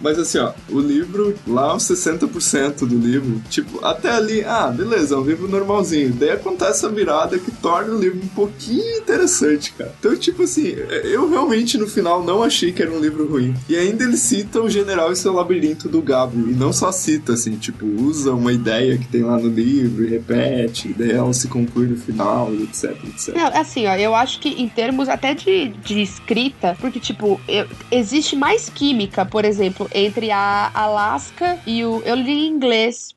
[0.00, 5.14] Mas assim, ó, o livro, lá uns 60% do livro, tipo, até ali, ah, beleza,
[5.14, 6.12] é um livro normalzinho.
[6.12, 9.94] Daí acontece a virada que torna o livro um pouquinho interessante, cara.
[9.98, 10.74] Então, tipo assim,
[11.04, 13.54] eu realmente no final não achei que era um livro ruim.
[13.68, 16.48] E ainda ele cita o general e seu labirinto do Gabo.
[16.48, 20.08] E não só cita, assim, tipo, usa uma ideia que tem lá no livro e
[20.08, 23.34] repete, daí ela se conclui no final, etc, etc.
[23.34, 27.66] Não, assim, ó, eu acho que em termos até de, de escrita, porque, tipo, eu-
[27.90, 32.02] existe mais química, por exemplo, entre a Alaska e o.
[32.04, 33.14] Eu li inglês.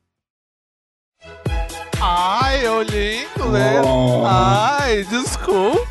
[2.00, 3.84] Ai, eu li inglês.
[3.86, 4.24] Oh.
[4.26, 5.87] Ai, desculpa.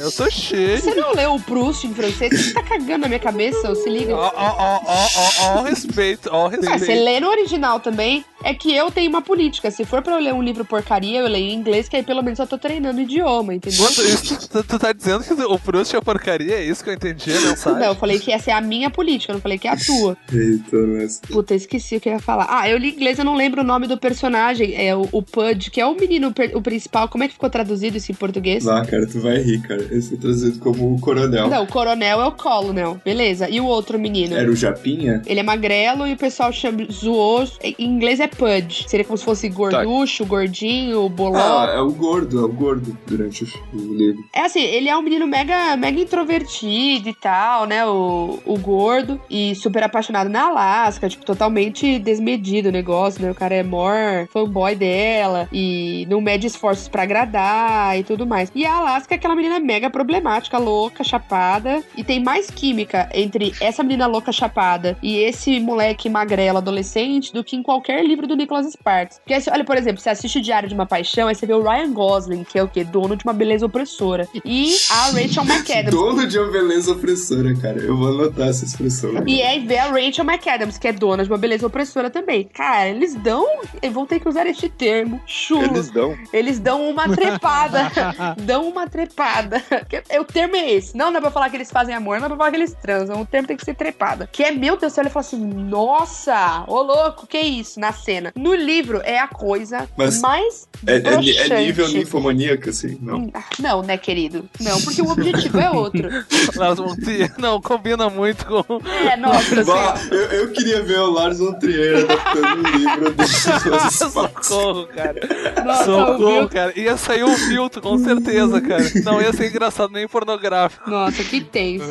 [0.00, 0.78] Eu sou cheio.
[0.80, 2.46] Você não leu o Proust em francês?
[2.46, 4.14] Você tá cagando na minha cabeça, ô, se liga.
[4.14, 7.04] Ó, ó, ó, ó, ó, ó, o respeito, ó, o Ah, você respeito.
[7.04, 8.24] lê no original também.
[8.44, 9.68] é que eu tenho uma política.
[9.70, 12.22] Se for pra eu ler um livro porcaria, eu leio em inglês, que aí pelo
[12.22, 13.84] menos eu tô treinando o idioma, entendeu?
[13.88, 16.54] Isso, tu, tu tá dizendo que o Proust é porcaria?
[16.54, 17.80] É isso que eu entendi, a mensagem?
[17.80, 19.76] Não, eu falei que essa é a minha política, eu não falei que é a
[19.76, 20.16] tua.
[20.32, 21.20] Eita, mas...
[21.28, 22.46] Puta, esqueci o que eu ia falar.
[22.48, 24.74] Ah, eu li inglês, eu não lembro o nome do personagem.
[24.76, 27.08] É o, o Pudge, que é o menino o principal.
[27.08, 28.66] Como é que ficou traduzido isso em português?
[28.68, 29.82] Ah, cara, tu vai rir, cara.
[29.90, 31.48] Esse foi trazido como o coronel.
[31.48, 33.00] Não, o coronel é o Colonel.
[33.04, 33.48] Beleza.
[33.48, 34.36] E o outro menino?
[34.36, 35.22] Era o Japinha?
[35.26, 37.46] Ele é magrelo e o pessoal chama, zoou.
[37.62, 38.88] Em inglês é Pudge.
[38.88, 41.60] Seria como se fosse gorducho, gordinho, bolão.
[41.60, 44.22] Ah, é o gordo, é o gordo durante o, livro.
[44.34, 47.86] É assim, ele é um menino mega, mega introvertido e tal, né?
[47.86, 49.20] O, o gordo.
[49.28, 51.08] E super apaixonado na Alaska.
[51.08, 53.30] Tipo, totalmente desmedido o negócio, né?
[53.30, 55.48] O cara é mor fanboy dela.
[55.52, 58.50] E não mede esforços pra agradar e tudo mais.
[58.54, 61.82] E a Alaska é aquela menina mega problemática, louca, chapada.
[61.96, 67.44] E tem mais química entre essa menina louca, chapada e esse moleque magrelo adolescente do
[67.44, 69.18] que em qualquer livro do Nicholas Sparks.
[69.18, 71.62] Porque, olha, por exemplo, você assiste o Diário de uma Paixão, aí você vê o
[71.62, 72.84] Ryan Gosling, que é o quê?
[72.84, 74.26] Dono de uma beleza opressora.
[74.44, 75.90] E a Rachel McAdams.
[75.90, 77.78] Dono de uma beleza opressora, cara.
[77.80, 79.10] Eu vou anotar essa expressão.
[79.26, 82.44] E aí vê a Rachel McAdams, que é dona de uma beleza opressora também.
[82.44, 83.46] Cara, eles dão.
[83.82, 85.20] Eu vou ter que usar este termo.
[85.26, 85.64] Chulo.
[85.64, 86.16] Eles dão.
[86.32, 87.90] Eles dão uma trepada.
[88.40, 89.17] dão uma trepada.
[89.88, 90.96] Que- é, O termo é esse.
[90.96, 93.20] Não dá pra falar que eles fazem amor, não dá pra falar que eles transam.
[93.20, 94.28] O termo tem que ser trepada.
[94.30, 97.80] Que é, meu Deus do céu, ele fala assim: Nossa, ô louco, que isso?
[97.80, 98.32] Na cena.
[98.36, 100.68] No livro é a coisa Mas mais.
[100.86, 102.98] É, é, é nível ninfomaníaca, assim?
[103.00, 103.30] Não.
[103.34, 104.48] Ah, Não, né, querido?
[104.60, 106.08] Não, porque o objetivo é outro.
[106.56, 108.80] Lars von Trier não combina muito com.
[109.10, 113.10] É, nossa, Bah, assim, eu, eu queria ver o Lars von Trier adaptando um livro
[113.14, 115.20] desses Socorro, cara.
[115.64, 116.78] nossa, Socorro, cara.
[116.78, 118.84] Ia sair um filtro, com certeza, cara.
[119.12, 120.88] Não ia ser engraçado nem pornográfico.
[120.90, 121.84] Nossa, que tenso.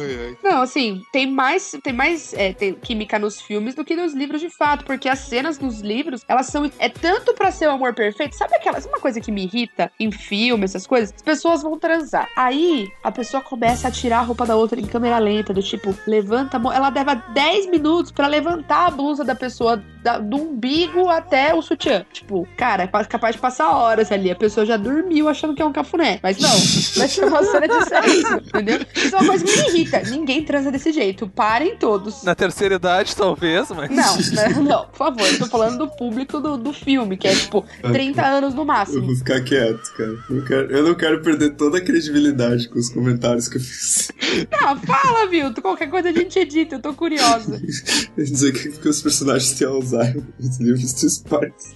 [0.43, 4.41] Não, assim, tem mais, tem mais é, tem química nos filmes do que nos livros
[4.41, 7.93] de fato, porque as cenas nos livros, elas são é tanto pra ser o amor
[7.93, 8.35] perfeito.
[8.35, 11.13] Sabe aquela, sabe uma coisa que me irrita em filme, essas coisas?
[11.15, 12.27] As pessoas vão transar.
[12.35, 15.95] Aí a pessoa começa a tirar a roupa da outra em câmera lenta, do tipo,
[16.05, 20.37] levanta a mão, ela leva 10 minutos pra levantar a blusa da pessoa da- do
[20.37, 22.05] umbigo até o sutiã.
[22.13, 24.31] Tipo, cara, é pa- capaz de passar horas ali.
[24.31, 26.19] A pessoa já dormiu achando que é um cafuné.
[26.23, 26.49] Mas não,
[27.07, 28.79] ser uma cena de sexo, entendeu?
[28.95, 29.99] Isso é uma coisa que me irrita.
[30.09, 31.27] Ninguém transa desse jeito.
[31.27, 32.23] Parem todos.
[32.23, 33.89] Na terceira idade, talvez, mas.
[33.89, 34.49] Não, né?
[34.61, 38.25] não, por favor, eu tô falando do público do, do filme, que é tipo 30
[38.25, 39.05] anos no Eu máximo.
[39.05, 40.17] vou ficar quieto, cara.
[40.29, 44.11] Eu, quero- eu não quero perder toda a credibilidade com os comentários que eu fiz.
[44.51, 45.61] Não, fala, Vilto.
[45.61, 47.61] Qualquer coisa a gente edita, eu tô curiosa.
[48.17, 51.75] Eu dizer que os personagens têm Alzheimer nos livros dos Sparks.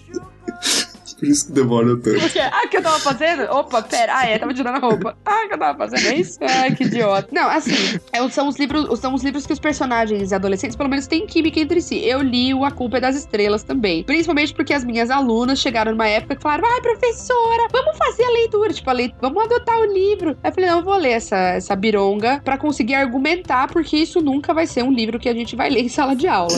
[1.21, 2.19] Por isso que demora tanto.
[2.19, 3.43] Porque, ah, que eu tava fazendo?
[3.43, 4.11] Opa, pera.
[4.17, 5.15] Ah, é, tava tirando a roupa.
[5.23, 6.39] Ah, que eu tava fazendo é isso?
[6.41, 7.27] Ai, que idiota.
[7.31, 11.05] Não, assim, é, são os livros, são os livros que os personagens adolescentes, pelo menos,
[11.05, 12.03] têm química entre si.
[12.03, 14.03] Eu li o A Culpa é das Estrelas também.
[14.03, 18.29] Principalmente porque as minhas alunas chegaram numa época que falaram: ai, professora, vamos fazer a
[18.31, 18.73] leitura.
[18.73, 20.31] Tipo, a leit vamos adotar o livro.
[20.43, 24.19] Aí eu falei: não, eu vou ler essa, essa bironga pra conseguir argumentar, porque isso
[24.21, 26.57] nunca vai ser um livro que a gente vai ler em sala de aula.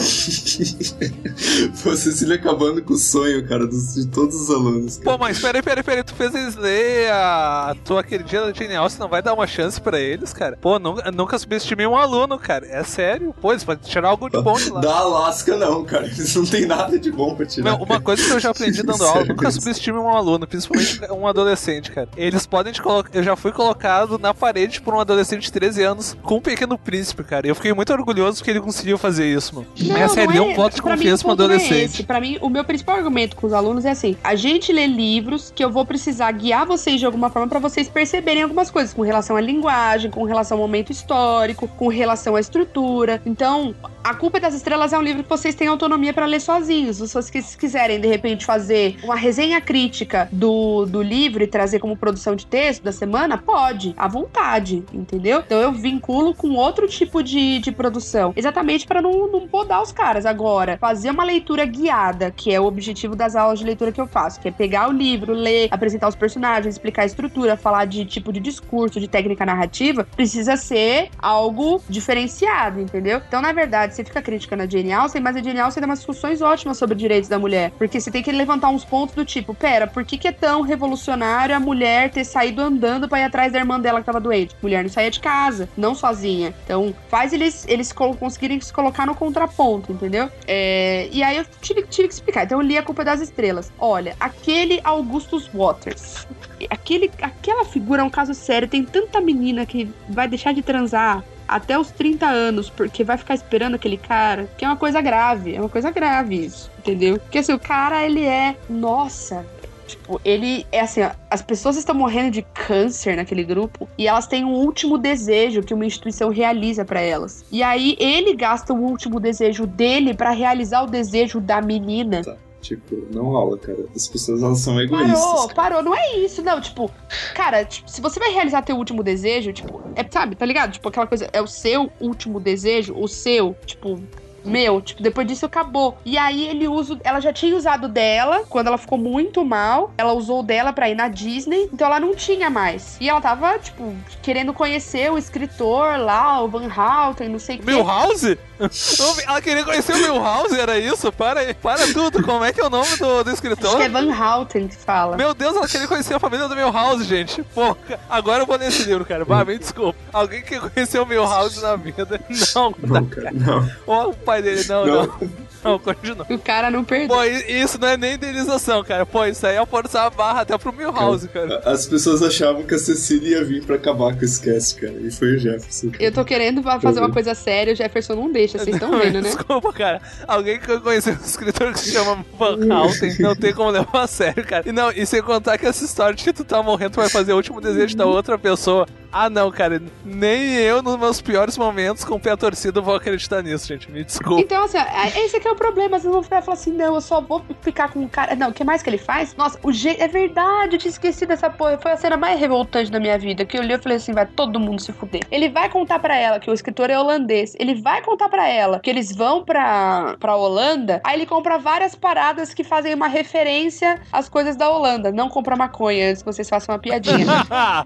[1.82, 4.98] Pô, Cecília acabando com o sonho, cara, de todos os alunos.
[4.98, 9.00] Pô, mas peraí, peraí, peraí, tu fez eles ler a tua queridinha da Jane Austen,
[9.00, 10.56] não vai dar uma chance pra eles, cara?
[10.60, 12.66] Pô, nunca, nunca subestimei um aluno, cara.
[12.66, 13.34] É sério.
[13.40, 14.80] Pô, eles podem tirar algo de bom de lá.
[14.80, 16.06] Da Alaska, não, cara.
[16.06, 17.64] Eles não tem nada de bom pra tirar.
[17.72, 19.60] Meu, uma coisa que eu já aprendi dando aula, Sério nunca isso?
[19.60, 22.08] subestime um aluno, principalmente um adolescente, cara.
[22.16, 23.10] Eles podem te colocar.
[23.12, 26.78] Eu já fui colocado na parede por um adolescente de 13 anos com um pequeno
[26.78, 27.46] príncipe, cara.
[27.46, 29.66] Eu fiquei muito orgulhoso porque ele conseguiu fazer isso, mano.
[29.96, 31.94] Essa é ali um voto de pra mim, confiança pra um ponto não é adolescente.
[31.94, 32.02] esse.
[32.04, 35.50] Pra mim, o meu principal argumento com os alunos é assim: a gente lê livros
[35.54, 39.00] que eu vou precisar guiar vocês de alguma forma pra vocês perceberem algumas coisas com
[39.00, 43.22] relação à linguagem, com relação ao momento histórico, com relação à estrutura.
[43.24, 46.40] Então, A Culpa é das Estrelas é um livro que vocês têm autonomia pra ler
[46.40, 46.98] sozinhos.
[46.98, 51.96] Se vocês quiserem, de repente, fazer uma resenha crítica do, do livro e trazer como
[51.96, 55.42] produção de texto da semana, pode, à vontade, entendeu?
[55.46, 59.90] Então eu vinculo com outro tipo de, de produção, exatamente pra não, não podar os
[59.90, 60.26] caras.
[60.26, 64.06] Agora, fazer uma leitura guiada, que é o objetivo das aulas de leitura que eu
[64.06, 68.04] faço, que é pegar o livro, ler, apresentar os personagens, explicar a estrutura, falar de
[68.04, 73.20] tipo de discurso, de técnica narrativa, precisa ser algo diferenciado, entendeu?
[73.26, 75.98] Então, na verdade, você fica criticando a Jane Austen, mas a Jane Austen dá umas
[75.98, 79.54] discussões ótimas sobre direitos da mulher, porque você tem que levantar uns pontos do tipo,
[79.54, 83.52] pera, por que, que é tão revolucionário a mulher ter saído andando pra ir atrás
[83.52, 84.54] da irmã dela que tava doente?
[84.62, 86.54] Mulher não saía de casa, não sozinha.
[86.64, 90.30] Então, faz eles, eles co- conseguirem se colocar no contraponto, entendeu?
[90.46, 92.44] É, e aí eu tive, tive que explicar.
[92.44, 93.72] Então eu li A Culpa das Estrelas.
[93.78, 96.26] Olha, aquele Augustus Waters,
[96.70, 98.66] aquele, aquela figura é um caso sério.
[98.66, 103.34] Tem tanta menina que vai deixar de transar até os 30 anos, porque vai ficar
[103.34, 107.18] esperando aquele cara, que é uma coisa grave, é uma coisa grave isso, entendeu?
[107.18, 109.44] Porque assim, o cara, ele é, nossa,
[109.86, 114.42] Tipo, ele é assim, as pessoas estão morrendo de câncer naquele grupo e elas têm
[114.42, 117.44] um último desejo que uma instituição realiza pra elas.
[117.52, 122.22] E aí ele gasta o último desejo dele pra realizar o desejo da menina.
[122.64, 123.84] Tipo, não rola, cara.
[123.94, 125.20] As pessoas elas são egoístas.
[125.20, 125.54] Parou, cara.
[125.54, 126.58] parou, não é isso, não.
[126.62, 126.90] Tipo,
[127.34, 130.72] cara, tipo, se você vai realizar teu último desejo, tipo, é, sabe, tá ligado?
[130.72, 134.00] Tipo, aquela coisa, é o seu último desejo, o seu, tipo.
[134.44, 135.96] Meu, tipo, depois disso acabou.
[136.04, 136.98] E aí ele usa.
[137.02, 139.92] Ela já tinha usado dela quando ela ficou muito mal.
[139.96, 141.68] Ela usou dela pra ir na Disney.
[141.72, 142.96] Então ela não tinha mais.
[143.00, 147.58] E ela tava, tipo, querendo conhecer o escritor lá, o Van Houten, não sei o
[147.60, 147.64] quê.
[147.66, 148.38] Milhouse?
[149.26, 151.10] Ela queria conhecer o Milhouse, era isso?
[151.12, 152.22] Para aí, para tudo.
[152.22, 153.76] Como é que é o nome do, do Acho escritor?
[153.76, 155.16] que é Van Houten que fala.
[155.16, 157.42] Meu Deus, ela queria conhecer a família do Milhouse, gente.
[157.54, 157.76] Pô,
[158.08, 159.24] agora eu vou nesse livro, cara.
[159.24, 159.98] Bah, me desculpa.
[160.12, 162.20] Alguém que conheceu o Milhouse na vida.
[162.54, 163.68] Não, Não, cara, não.
[163.86, 165.06] Ó, o pai dele, não, Não.
[165.06, 165.44] não.
[165.64, 166.26] Não, continua.
[166.28, 167.08] O cara não perdeu.
[167.16, 169.06] Pô, isso não é nem indenização, cara.
[169.06, 171.62] Pô, isso aí é forçar a barra até pro Milhouse, cara.
[171.64, 174.92] As pessoas achavam que a Cecília ia vir pra acabar com esse cast, cara.
[175.00, 175.90] E foi o Jefferson.
[175.90, 176.04] cara.
[176.04, 179.30] Eu tô querendo fazer uma coisa séria, o Jefferson não deixa, vocês estão vendo, né?
[179.30, 180.02] Desculpa, cara.
[180.28, 184.02] Alguém que eu conheci um escritor que se chama Van Houten não tem como levar
[184.02, 184.68] a sério, cara.
[184.68, 187.08] E não, e sem contar que essa história de que tu tá morrendo, tu vai
[187.08, 188.86] fazer o último desejo da outra pessoa.
[189.16, 189.80] Ah, não, cara.
[190.04, 193.88] Nem eu, nos meus piores momentos, com o pé torcido, vou acreditar nisso, gente.
[193.88, 194.40] Me desculpa.
[194.42, 196.00] Então, assim, é- esse aqui é o problema.
[196.00, 198.34] Vocês vão ficar e falar assim: não, eu só vou ficar com o cara.
[198.34, 199.36] Não, o que mais que ele faz?
[199.36, 200.02] Nossa, o jeito.
[200.02, 201.78] É verdade, eu tinha esquecido dessa porra.
[201.80, 203.44] Foi a cena mais revoltante da minha vida.
[203.44, 205.22] Que eu li e falei assim: vai todo mundo se fuder.
[205.30, 207.54] Ele vai contar pra ela que o escritor é holandês.
[207.60, 211.00] Ele vai contar pra ela que eles vão pra, pra Holanda.
[211.04, 215.12] Aí ele compra várias paradas que fazem uma referência às coisas da Holanda.
[215.12, 217.24] Não compra maconha antes que vocês façam uma piadinha.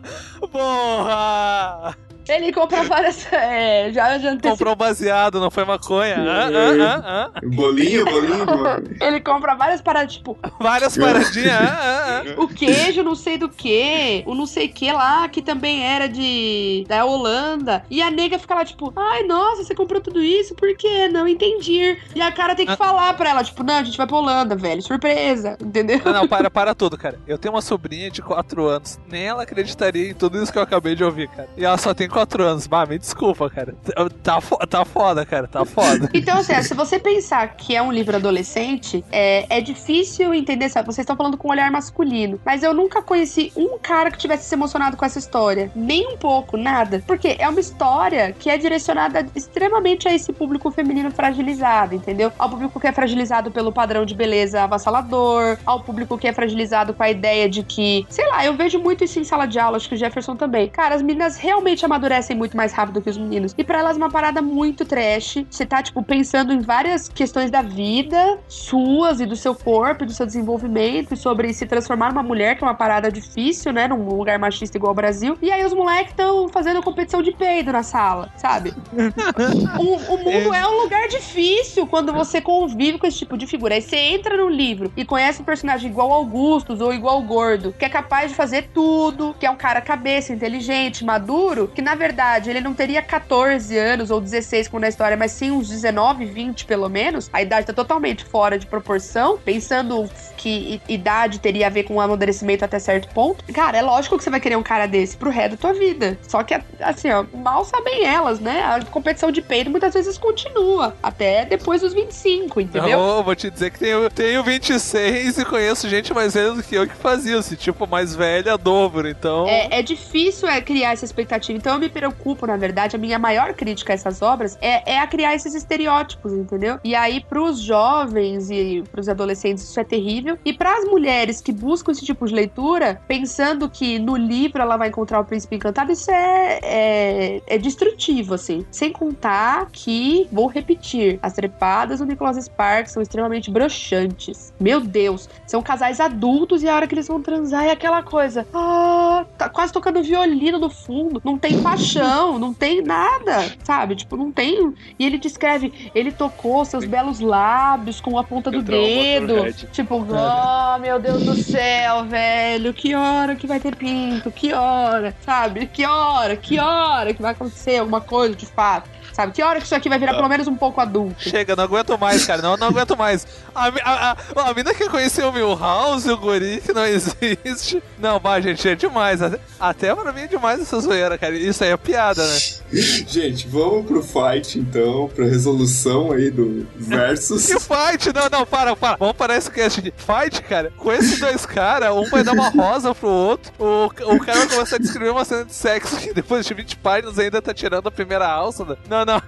[0.50, 1.17] Porra!
[1.18, 2.07] 와.
[2.28, 3.26] Ele compra várias.
[3.38, 4.50] É, já, já antecipo.
[4.50, 6.16] Comprou baseado, não foi maconha.
[6.18, 7.40] Ah, ah, ah, ah.
[7.44, 8.88] Bolinho, bolinho, mano.
[9.00, 11.52] Ele compra várias paradas, tipo, Várias paradinhas.
[11.52, 12.42] Ah, ah, ah.
[12.42, 16.84] o queijo não sei do que, o não sei que lá, que também era de
[16.88, 17.84] da Holanda.
[17.90, 20.54] E a nega fica lá, tipo, ai, nossa, você comprou tudo isso?
[20.54, 21.08] Por quê?
[21.08, 21.96] Não entendi.
[22.14, 22.76] E a cara tem que Ah.
[22.76, 24.82] falar pra ela, tipo, não, a gente vai pra Holanda, velho.
[24.82, 26.00] Surpresa, entendeu?
[26.04, 27.18] Não, não, para, para tudo, cara.
[27.26, 28.98] Eu tenho uma sobrinha de 4 anos.
[29.08, 31.48] Nem ela acreditaria em tudo isso que eu acabei de ouvir, cara.
[31.56, 32.66] E ela só tem 4 anos.
[32.66, 33.74] Bah, me desculpa, cara.
[34.22, 35.46] Tá, tá foda, cara.
[35.46, 36.08] Tá foda.
[36.18, 40.86] Então, assim, se você pensar que é um livro adolescente, é, é difícil entender, sabe?
[40.86, 42.40] Vocês estão falando com um olhar masculino.
[42.44, 45.70] Mas eu nunca conheci um cara que tivesse se emocionado com essa história.
[45.74, 47.02] Nem um pouco, nada.
[47.06, 52.32] Porque é uma história que é direcionada extremamente a esse público feminino fragilizado, entendeu?
[52.38, 56.92] Ao público que é fragilizado pelo padrão de beleza avassalador, ao público que é fragilizado
[56.92, 59.76] com a ideia de que, sei lá, eu vejo muito isso em sala de aula,
[59.76, 60.68] acho que o Jefferson também.
[60.68, 61.97] Cara, as meninas realmente amadurecem
[62.34, 63.54] muito mais rápido que os meninos.
[63.56, 65.44] E pra elas é uma parada muito trash.
[65.50, 70.06] Você tá, tipo, pensando em várias questões da vida, suas e do seu corpo, e
[70.06, 73.88] do seu desenvolvimento, e sobre se transformar numa mulher, que é uma parada difícil, né?
[73.88, 75.36] Num lugar machista igual o Brasil.
[75.42, 78.74] E aí os moleques estão fazendo competição de peido na sala, sabe?
[79.78, 83.74] o, o mundo é um lugar difícil quando você convive com esse tipo de figura.
[83.74, 87.84] Aí você entra no livro e conhece um personagem igual Augustus ou igual Gordo, que
[87.84, 92.50] é capaz de fazer tudo, que é um cara cabeça, inteligente, maduro, que na verdade
[92.50, 96.66] ele não teria 14 anos ou 16 como na história, mas sim uns 19, 20
[96.66, 97.30] pelo menos.
[97.32, 102.00] A idade tá totalmente fora de proporção, pensando que idade teria a ver com o
[102.00, 103.42] amadurecimento até certo ponto.
[103.54, 106.18] Cara, é lógico que você vai querer um cara desse pro resto da tua vida.
[106.28, 108.62] Só que, assim, ó, mal sabem elas, né?
[108.62, 112.98] A competição de peito muitas vezes continua até depois dos 25, entendeu?
[112.98, 116.74] Eu vou te dizer que tenho, tenho 26 e conheço gente mais velha do que
[116.74, 119.08] eu que fazia esse tipo mais velha, dobro.
[119.08, 119.46] Então.
[119.48, 121.56] É, é difícil é, criar essa expectativa.
[121.56, 124.98] Então eu me preocupo, na verdade, a minha maior crítica a essas obras é, é
[124.98, 126.78] a criar esses estereótipos, entendeu?
[126.84, 130.36] E aí, pros jovens e pros adolescentes, isso é terrível.
[130.44, 134.88] E pras mulheres que buscam esse tipo de leitura, pensando que no livro ela vai
[134.88, 138.66] encontrar o príncipe encantado, isso é, é, é destrutivo, assim.
[138.70, 144.52] Sem contar que, vou repetir, as trepadas do Nicholas Sparks são extremamente broxantes.
[144.58, 148.46] Meu Deus, são casais adultos e a hora que eles vão transar é aquela coisa.
[148.52, 151.20] Ah, tá quase tocando violino no fundo.
[151.24, 153.94] Não tem paixão, não tem nada, sabe?
[153.94, 154.74] Tipo, não tem.
[154.98, 159.52] E ele descreve, ele tocou seus belos lábios com a ponta do dedo.
[159.72, 162.72] Tipo, oh, meu Deus do céu, velho.
[162.72, 164.30] Que hora que vai ter pinto?
[164.30, 165.14] Que hora?
[165.20, 165.66] Sabe?
[165.66, 166.36] Que hora?
[166.36, 168.97] Que hora que vai acontecer alguma coisa de fato?
[169.18, 169.32] Sabe?
[169.32, 171.16] Que hora que isso aqui vai virar pelo menos um pouco adulto?
[171.18, 172.40] Chega, não aguento mais, cara.
[172.40, 173.26] Não, não aguento mais.
[173.52, 177.82] A, a, a, a mina que conheceu o Milhouse, o guri que não existe.
[177.98, 179.20] Não, bah, gente, é demais.
[179.20, 181.34] Até, até pra mim é demais essa zoeira, cara.
[181.34, 182.38] Isso aí é piada, né?
[183.08, 187.46] Gente, vamos pro fight então, pra resolução aí do versus.
[187.48, 188.12] Que fight?
[188.14, 188.96] Não, não, para, para.
[188.98, 190.72] Vamos parar esse cast de fight, cara.
[190.76, 194.48] Com esses dois caras, um vai dar uma rosa pro outro, o, o cara vai
[194.48, 197.86] começar a descrever uma cena de sexo que depois de 20 páginas ainda tá tirando
[197.88, 198.64] a primeira alça.
[198.64, 198.76] né?
[198.88, 199.22] Não, não.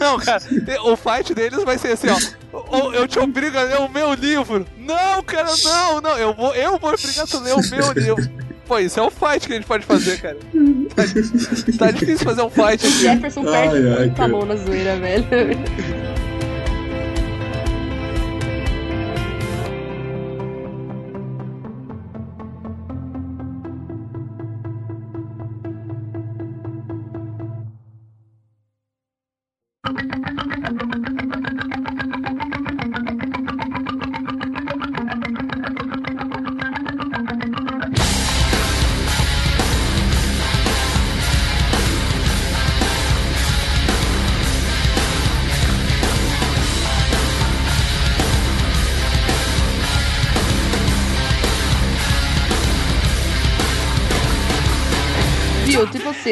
[0.00, 0.42] Não, cara,
[0.84, 2.58] o fight deles vai ser assim, ó.
[2.70, 4.66] "Ô, Eu te obrigo a ler o meu livro.
[4.78, 6.18] Não, cara, não, não.
[6.18, 8.44] Eu vou, eu vou obrigar tu a ler o meu livro.
[8.66, 10.38] Pô, isso é um fight que a gente pode fazer, cara.
[10.96, 11.02] Tá,
[11.78, 13.00] tá difícil fazer um fight aqui.
[13.00, 15.24] Jefferson perde Ai, ai, muito a mão na zoeira, velho.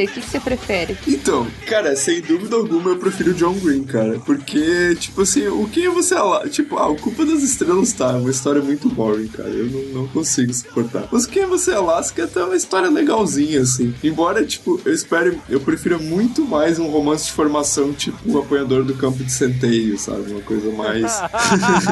[0.06, 0.12] Você?
[0.12, 0.98] O que, que você prefere?
[1.06, 4.18] Então, cara, sem dúvida alguma eu prefiro o John Green, cara.
[4.20, 6.14] Porque, tipo assim, o que você.
[6.50, 9.48] Tipo, ah, o Culpa das Estrelas tá, é uma história muito boring, cara.
[9.48, 11.08] Eu não, não consigo suportar.
[11.10, 13.94] Mas quem você Alaska é uma história legalzinha, assim.
[14.02, 18.84] Embora, tipo, eu espero, eu prefiro muito mais um romance de formação, tipo, o apanhador
[18.84, 20.30] do campo de centeio, sabe?
[20.30, 21.20] Uma coisa mais.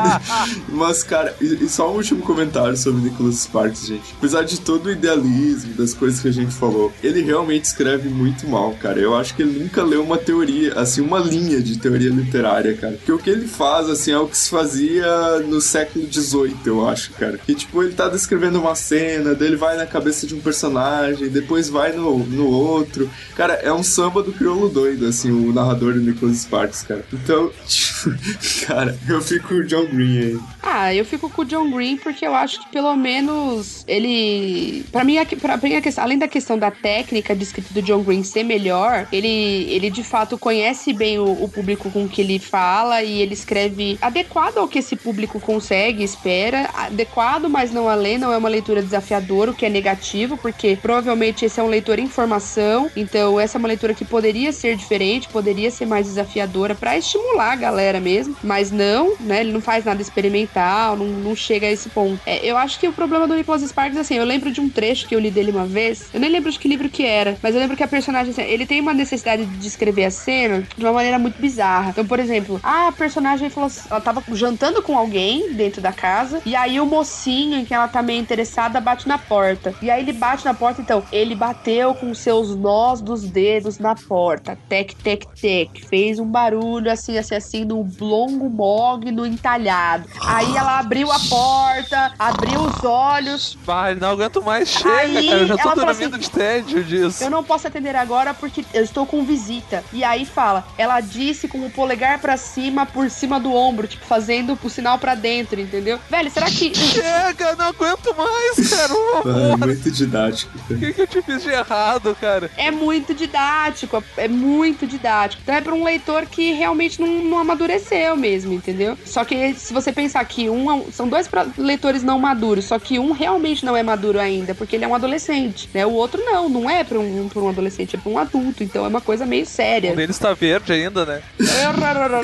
[0.69, 4.15] Mas, cara, e, e só um último comentário sobre Nicholas Sparks, gente.
[4.19, 8.47] Apesar de todo o idealismo, das coisas que a gente falou, ele realmente escreve muito
[8.49, 8.99] mal, cara.
[8.99, 12.95] Eu acho que ele nunca leu uma teoria, assim, uma linha de teoria literária, cara.
[12.95, 16.87] Porque o que ele faz, assim, é o que se fazia no século XVIII, eu
[16.89, 17.39] acho, cara.
[17.39, 21.29] Que, tipo, ele tá descrevendo uma cena, daí ele vai na cabeça de um personagem,
[21.29, 23.11] depois vai no, no outro.
[23.37, 27.05] Cara, é um samba do crioulo doido, assim, o narrador do Nicholas Sparks, cara.
[27.13, 28.11] Então, tipo,
[28.67, 30.39] cara, eu fico com o John Green aí.
[30.63, 34.85] Ah, eu fico com o John Green porque eu acho que pelo menos ele.
[34.93, 38.03] Pra mim, pra mim a questão- além da questão da técnica de escrita do John
[38.03, 39.29] Green ser melhor, ele,
[39.71, 43.99] ele de fato conhece bem o, o público com que ele fala e ele escreve
[44.01, 46.69] adequado ao que esse público consegue, espera.
[46.75, 51.45] Adequado, mas não além, não é uma leitura desafiadora, o que é negativo, porque provavelmente
[51.45, 55.29] esse é um leitor em formação, então essa é uma leitura que poderia ser diferente,
[55.29, 59.41] poderia ser mais desafiadora pra estimular a galera mesmo, mas não, né?
[59.41, 62.21] Ele não faz nada experimental, não, não chega a esse ponto.
[62.27, 65.07] É, eu acho que o problema do Nicholas Sparks, assim, eu lembro de um trecho
[65.07, 67.55] que eu li dele uma vez, eu nem lembro de que livro que era, mas
[67.55, 70.85] eu lembro que a personagem, assim, ele tem uma necessidade de descrever a cena de
[70.85, 71.91] uma maneira muito bizarra.
[71.91, 76.41] Então, por exemplo, a personagem falou assim, ela tava jantando com alguém dentro da casa,
[76.45, 79.75] e aí o mocinho em que ela tá meio interessada bate na porta.
[79.83, 83.95] E aí ele bate na porta, então, ele bateu com seus nós dos dedos na
[83.95, 84.59] porta.
[84.69, 85.87] Tec, tec, tec.
[85.89, 90.09] Fez um barulho assim, assim, assim, no longo mogno entalhado.
[90.21, 93.59] Aí ela abriu a porta, abriu os olhos.
[93.65, 95.41] Vai, não aguento mais, chega, Aí cara.
[95.41, 97.25] Eu já tô dormindo assim, de tédio disso.
[97.25, 99.85] Eu não posso atender agora porque eu estou com visita.
[99.93, 104.05] E aí fala, ela disse com o polegar pra cima, por cima do ombro, tipo,
[104.05, 105.99] fazendo o sinal pra dentro, entendeu?
[106.09, 106.75] Velho, será que.
[106.91, 108.91] Chega, não aguento mais, cara.
[109.51, 110.59] É muito didático.
[110.71, 112.51] O que, que eu te fiz de errado, cara?
[112.57, 115.43] É muito didático, é muito didático.
[115.43, 118.97] Então é pra um leitor que realmente não, não amadureceu mesmo, entendeu?
[119.05, 122.99] Só que se você pensar que um é são dois leitores não maduros, só que
[122.99, 125.87] um realmente não é maduro ainda, porque ele é um adolescente, né?
[125.87, 128.63] O outro não, não é pra um, pra um adolescente, é pra um adulto.
[128.63, 129.93] Então é uma coisa meio séria.
[129.93, 131.23] O deles tá verde ainda, né?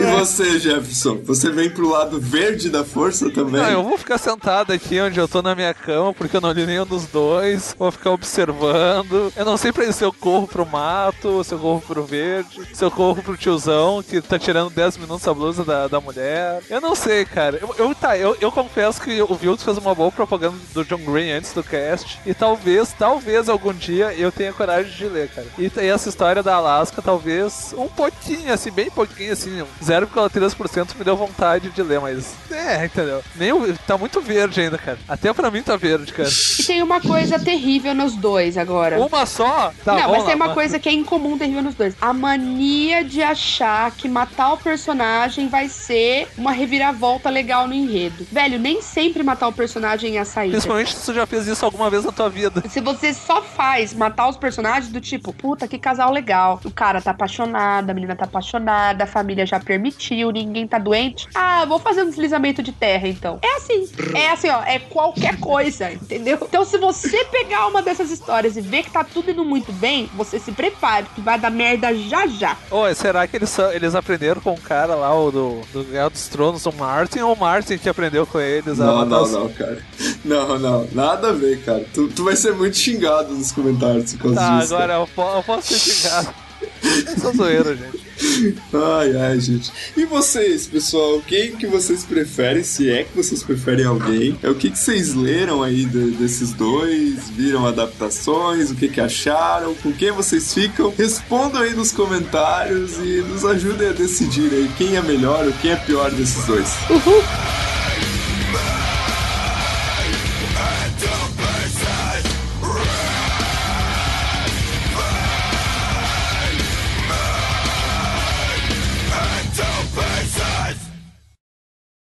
[0.00, 1.20] E você, Jefferson?
[1.24, 3.60] Você vem pro lado verde da força também?
[3.62, 6.52] Não, eu vou ficar sentado aqui onde eu tô na minha cama, porque eu não
[6.52, 7.74] li nenhum dos dois.
[7.78, 9.32] Vou ficar observando.
[9.36, 12.84] Eu não sei pra se eu corro pro mato, se eu corro pro verde, se
[12.84, 16.60] eu corro pro tiozão que tá tirando 10 minutos a blusa da, da mulher.
[16.68, 17.58] Eu não sei, cara.
[17.60, 20.98] Eu, eu- tá, eu, eu confesso que o Vilks fez uma boa propaganda do John
[20.98, 22.18] Green antes do cast.
[22.26, 25.46] E talvez, talvez algum dia eu tenha coragem de ler, cara.
[25.58, 31.04] E, e essa história da Alaska, talvez um pouquinho, assim, bem pouquinho, assim, 0,3% me
[31.04, 32.34] deu vontade de ler, mas.
[32.50, 33.22] É, entendeu?
[33.34, 34.98] Nem o- tá muito verde ainda, cara.
[35.08, 36.28] Até pra mim tá verde, cara.
[36.58, 38.98] E tem uma coisa terrível nos dois agora.
[39.00, 39.72] Uma só?
[39.84, 41.94] Tá, não, mas tem lá, uma coisa que é incomum terrível nos dois.
[42.00, 48.26] A mania de achar que matar o personagem vai ser uma reviravolta legal no enredo.
[48.30, 50.52] Velho, nem sempre matar o personagem é a saída.
[50.52, 52.62] Principalmente se tu já fez isso alguma vez na tua vida.
[52.68, 56.60] Se você só faz matar os personagens, do tipo, puta, que casal legal.
[56.64, 61.26] O cara tá apaixonado, a menina tá apaixonada, a família já permitiu, ninguém tá doente.
[61.34, 63.38] Ah, vou fazer um deslizamento de terra então.
[63.42, 63.88] É assim.
[64.14, 66.38] É assim, ó, é qualquer coisa, entendeu?
[66.42, 70.08] Então, se você pegar uma dessas histórias e ver que tá tudo indo muito bem,
[70.14, 72.56] você se prepare, que vai dar merda já já.
[72.70, 76.10] Oi, será que eles, são- eles aprenderam com o cara lá, o do, do Guerra
[76.10, 78.80] dos Tronos, o Martin, ou o Martin que aprendeu com eles?
[78.80, 79.78] a Não, não, não, cara.
[80.24, 81.84] Não, não, nada a ver, cara.
[81.94, 84.74] Tu, tu vai ser muito xingado nos comentários por causa Tá, disso.
[84.74, 86.34] agora eu, po- eu posso ser xingado.
[86.82, 88.56] Eu sou zoeiro, gente.
[88.72, 89.70] Ai, ai, gente.
[89.96, 91.20] E vocês, pessoal?
[91.26, 92.62] Quem que vocês preferem?
[92.64, 94.38] Se é que vocês preferem alguém?
[94.42, 97.28] É o que, que vocês leram aí de- desses dois?
[97.30, 98.70] Viram adaptações?
[98.70, 99.74] O que que acharam?
[99.74, 100.94] Com quem vocês ficam?
[100.96, 105.72] Respondam aí nos comentários e nos ajudem a decidir aí quem é melhor ou quem
[105.72, 106.68] é pior desses dois.
[106.88, 107.22] Uhul!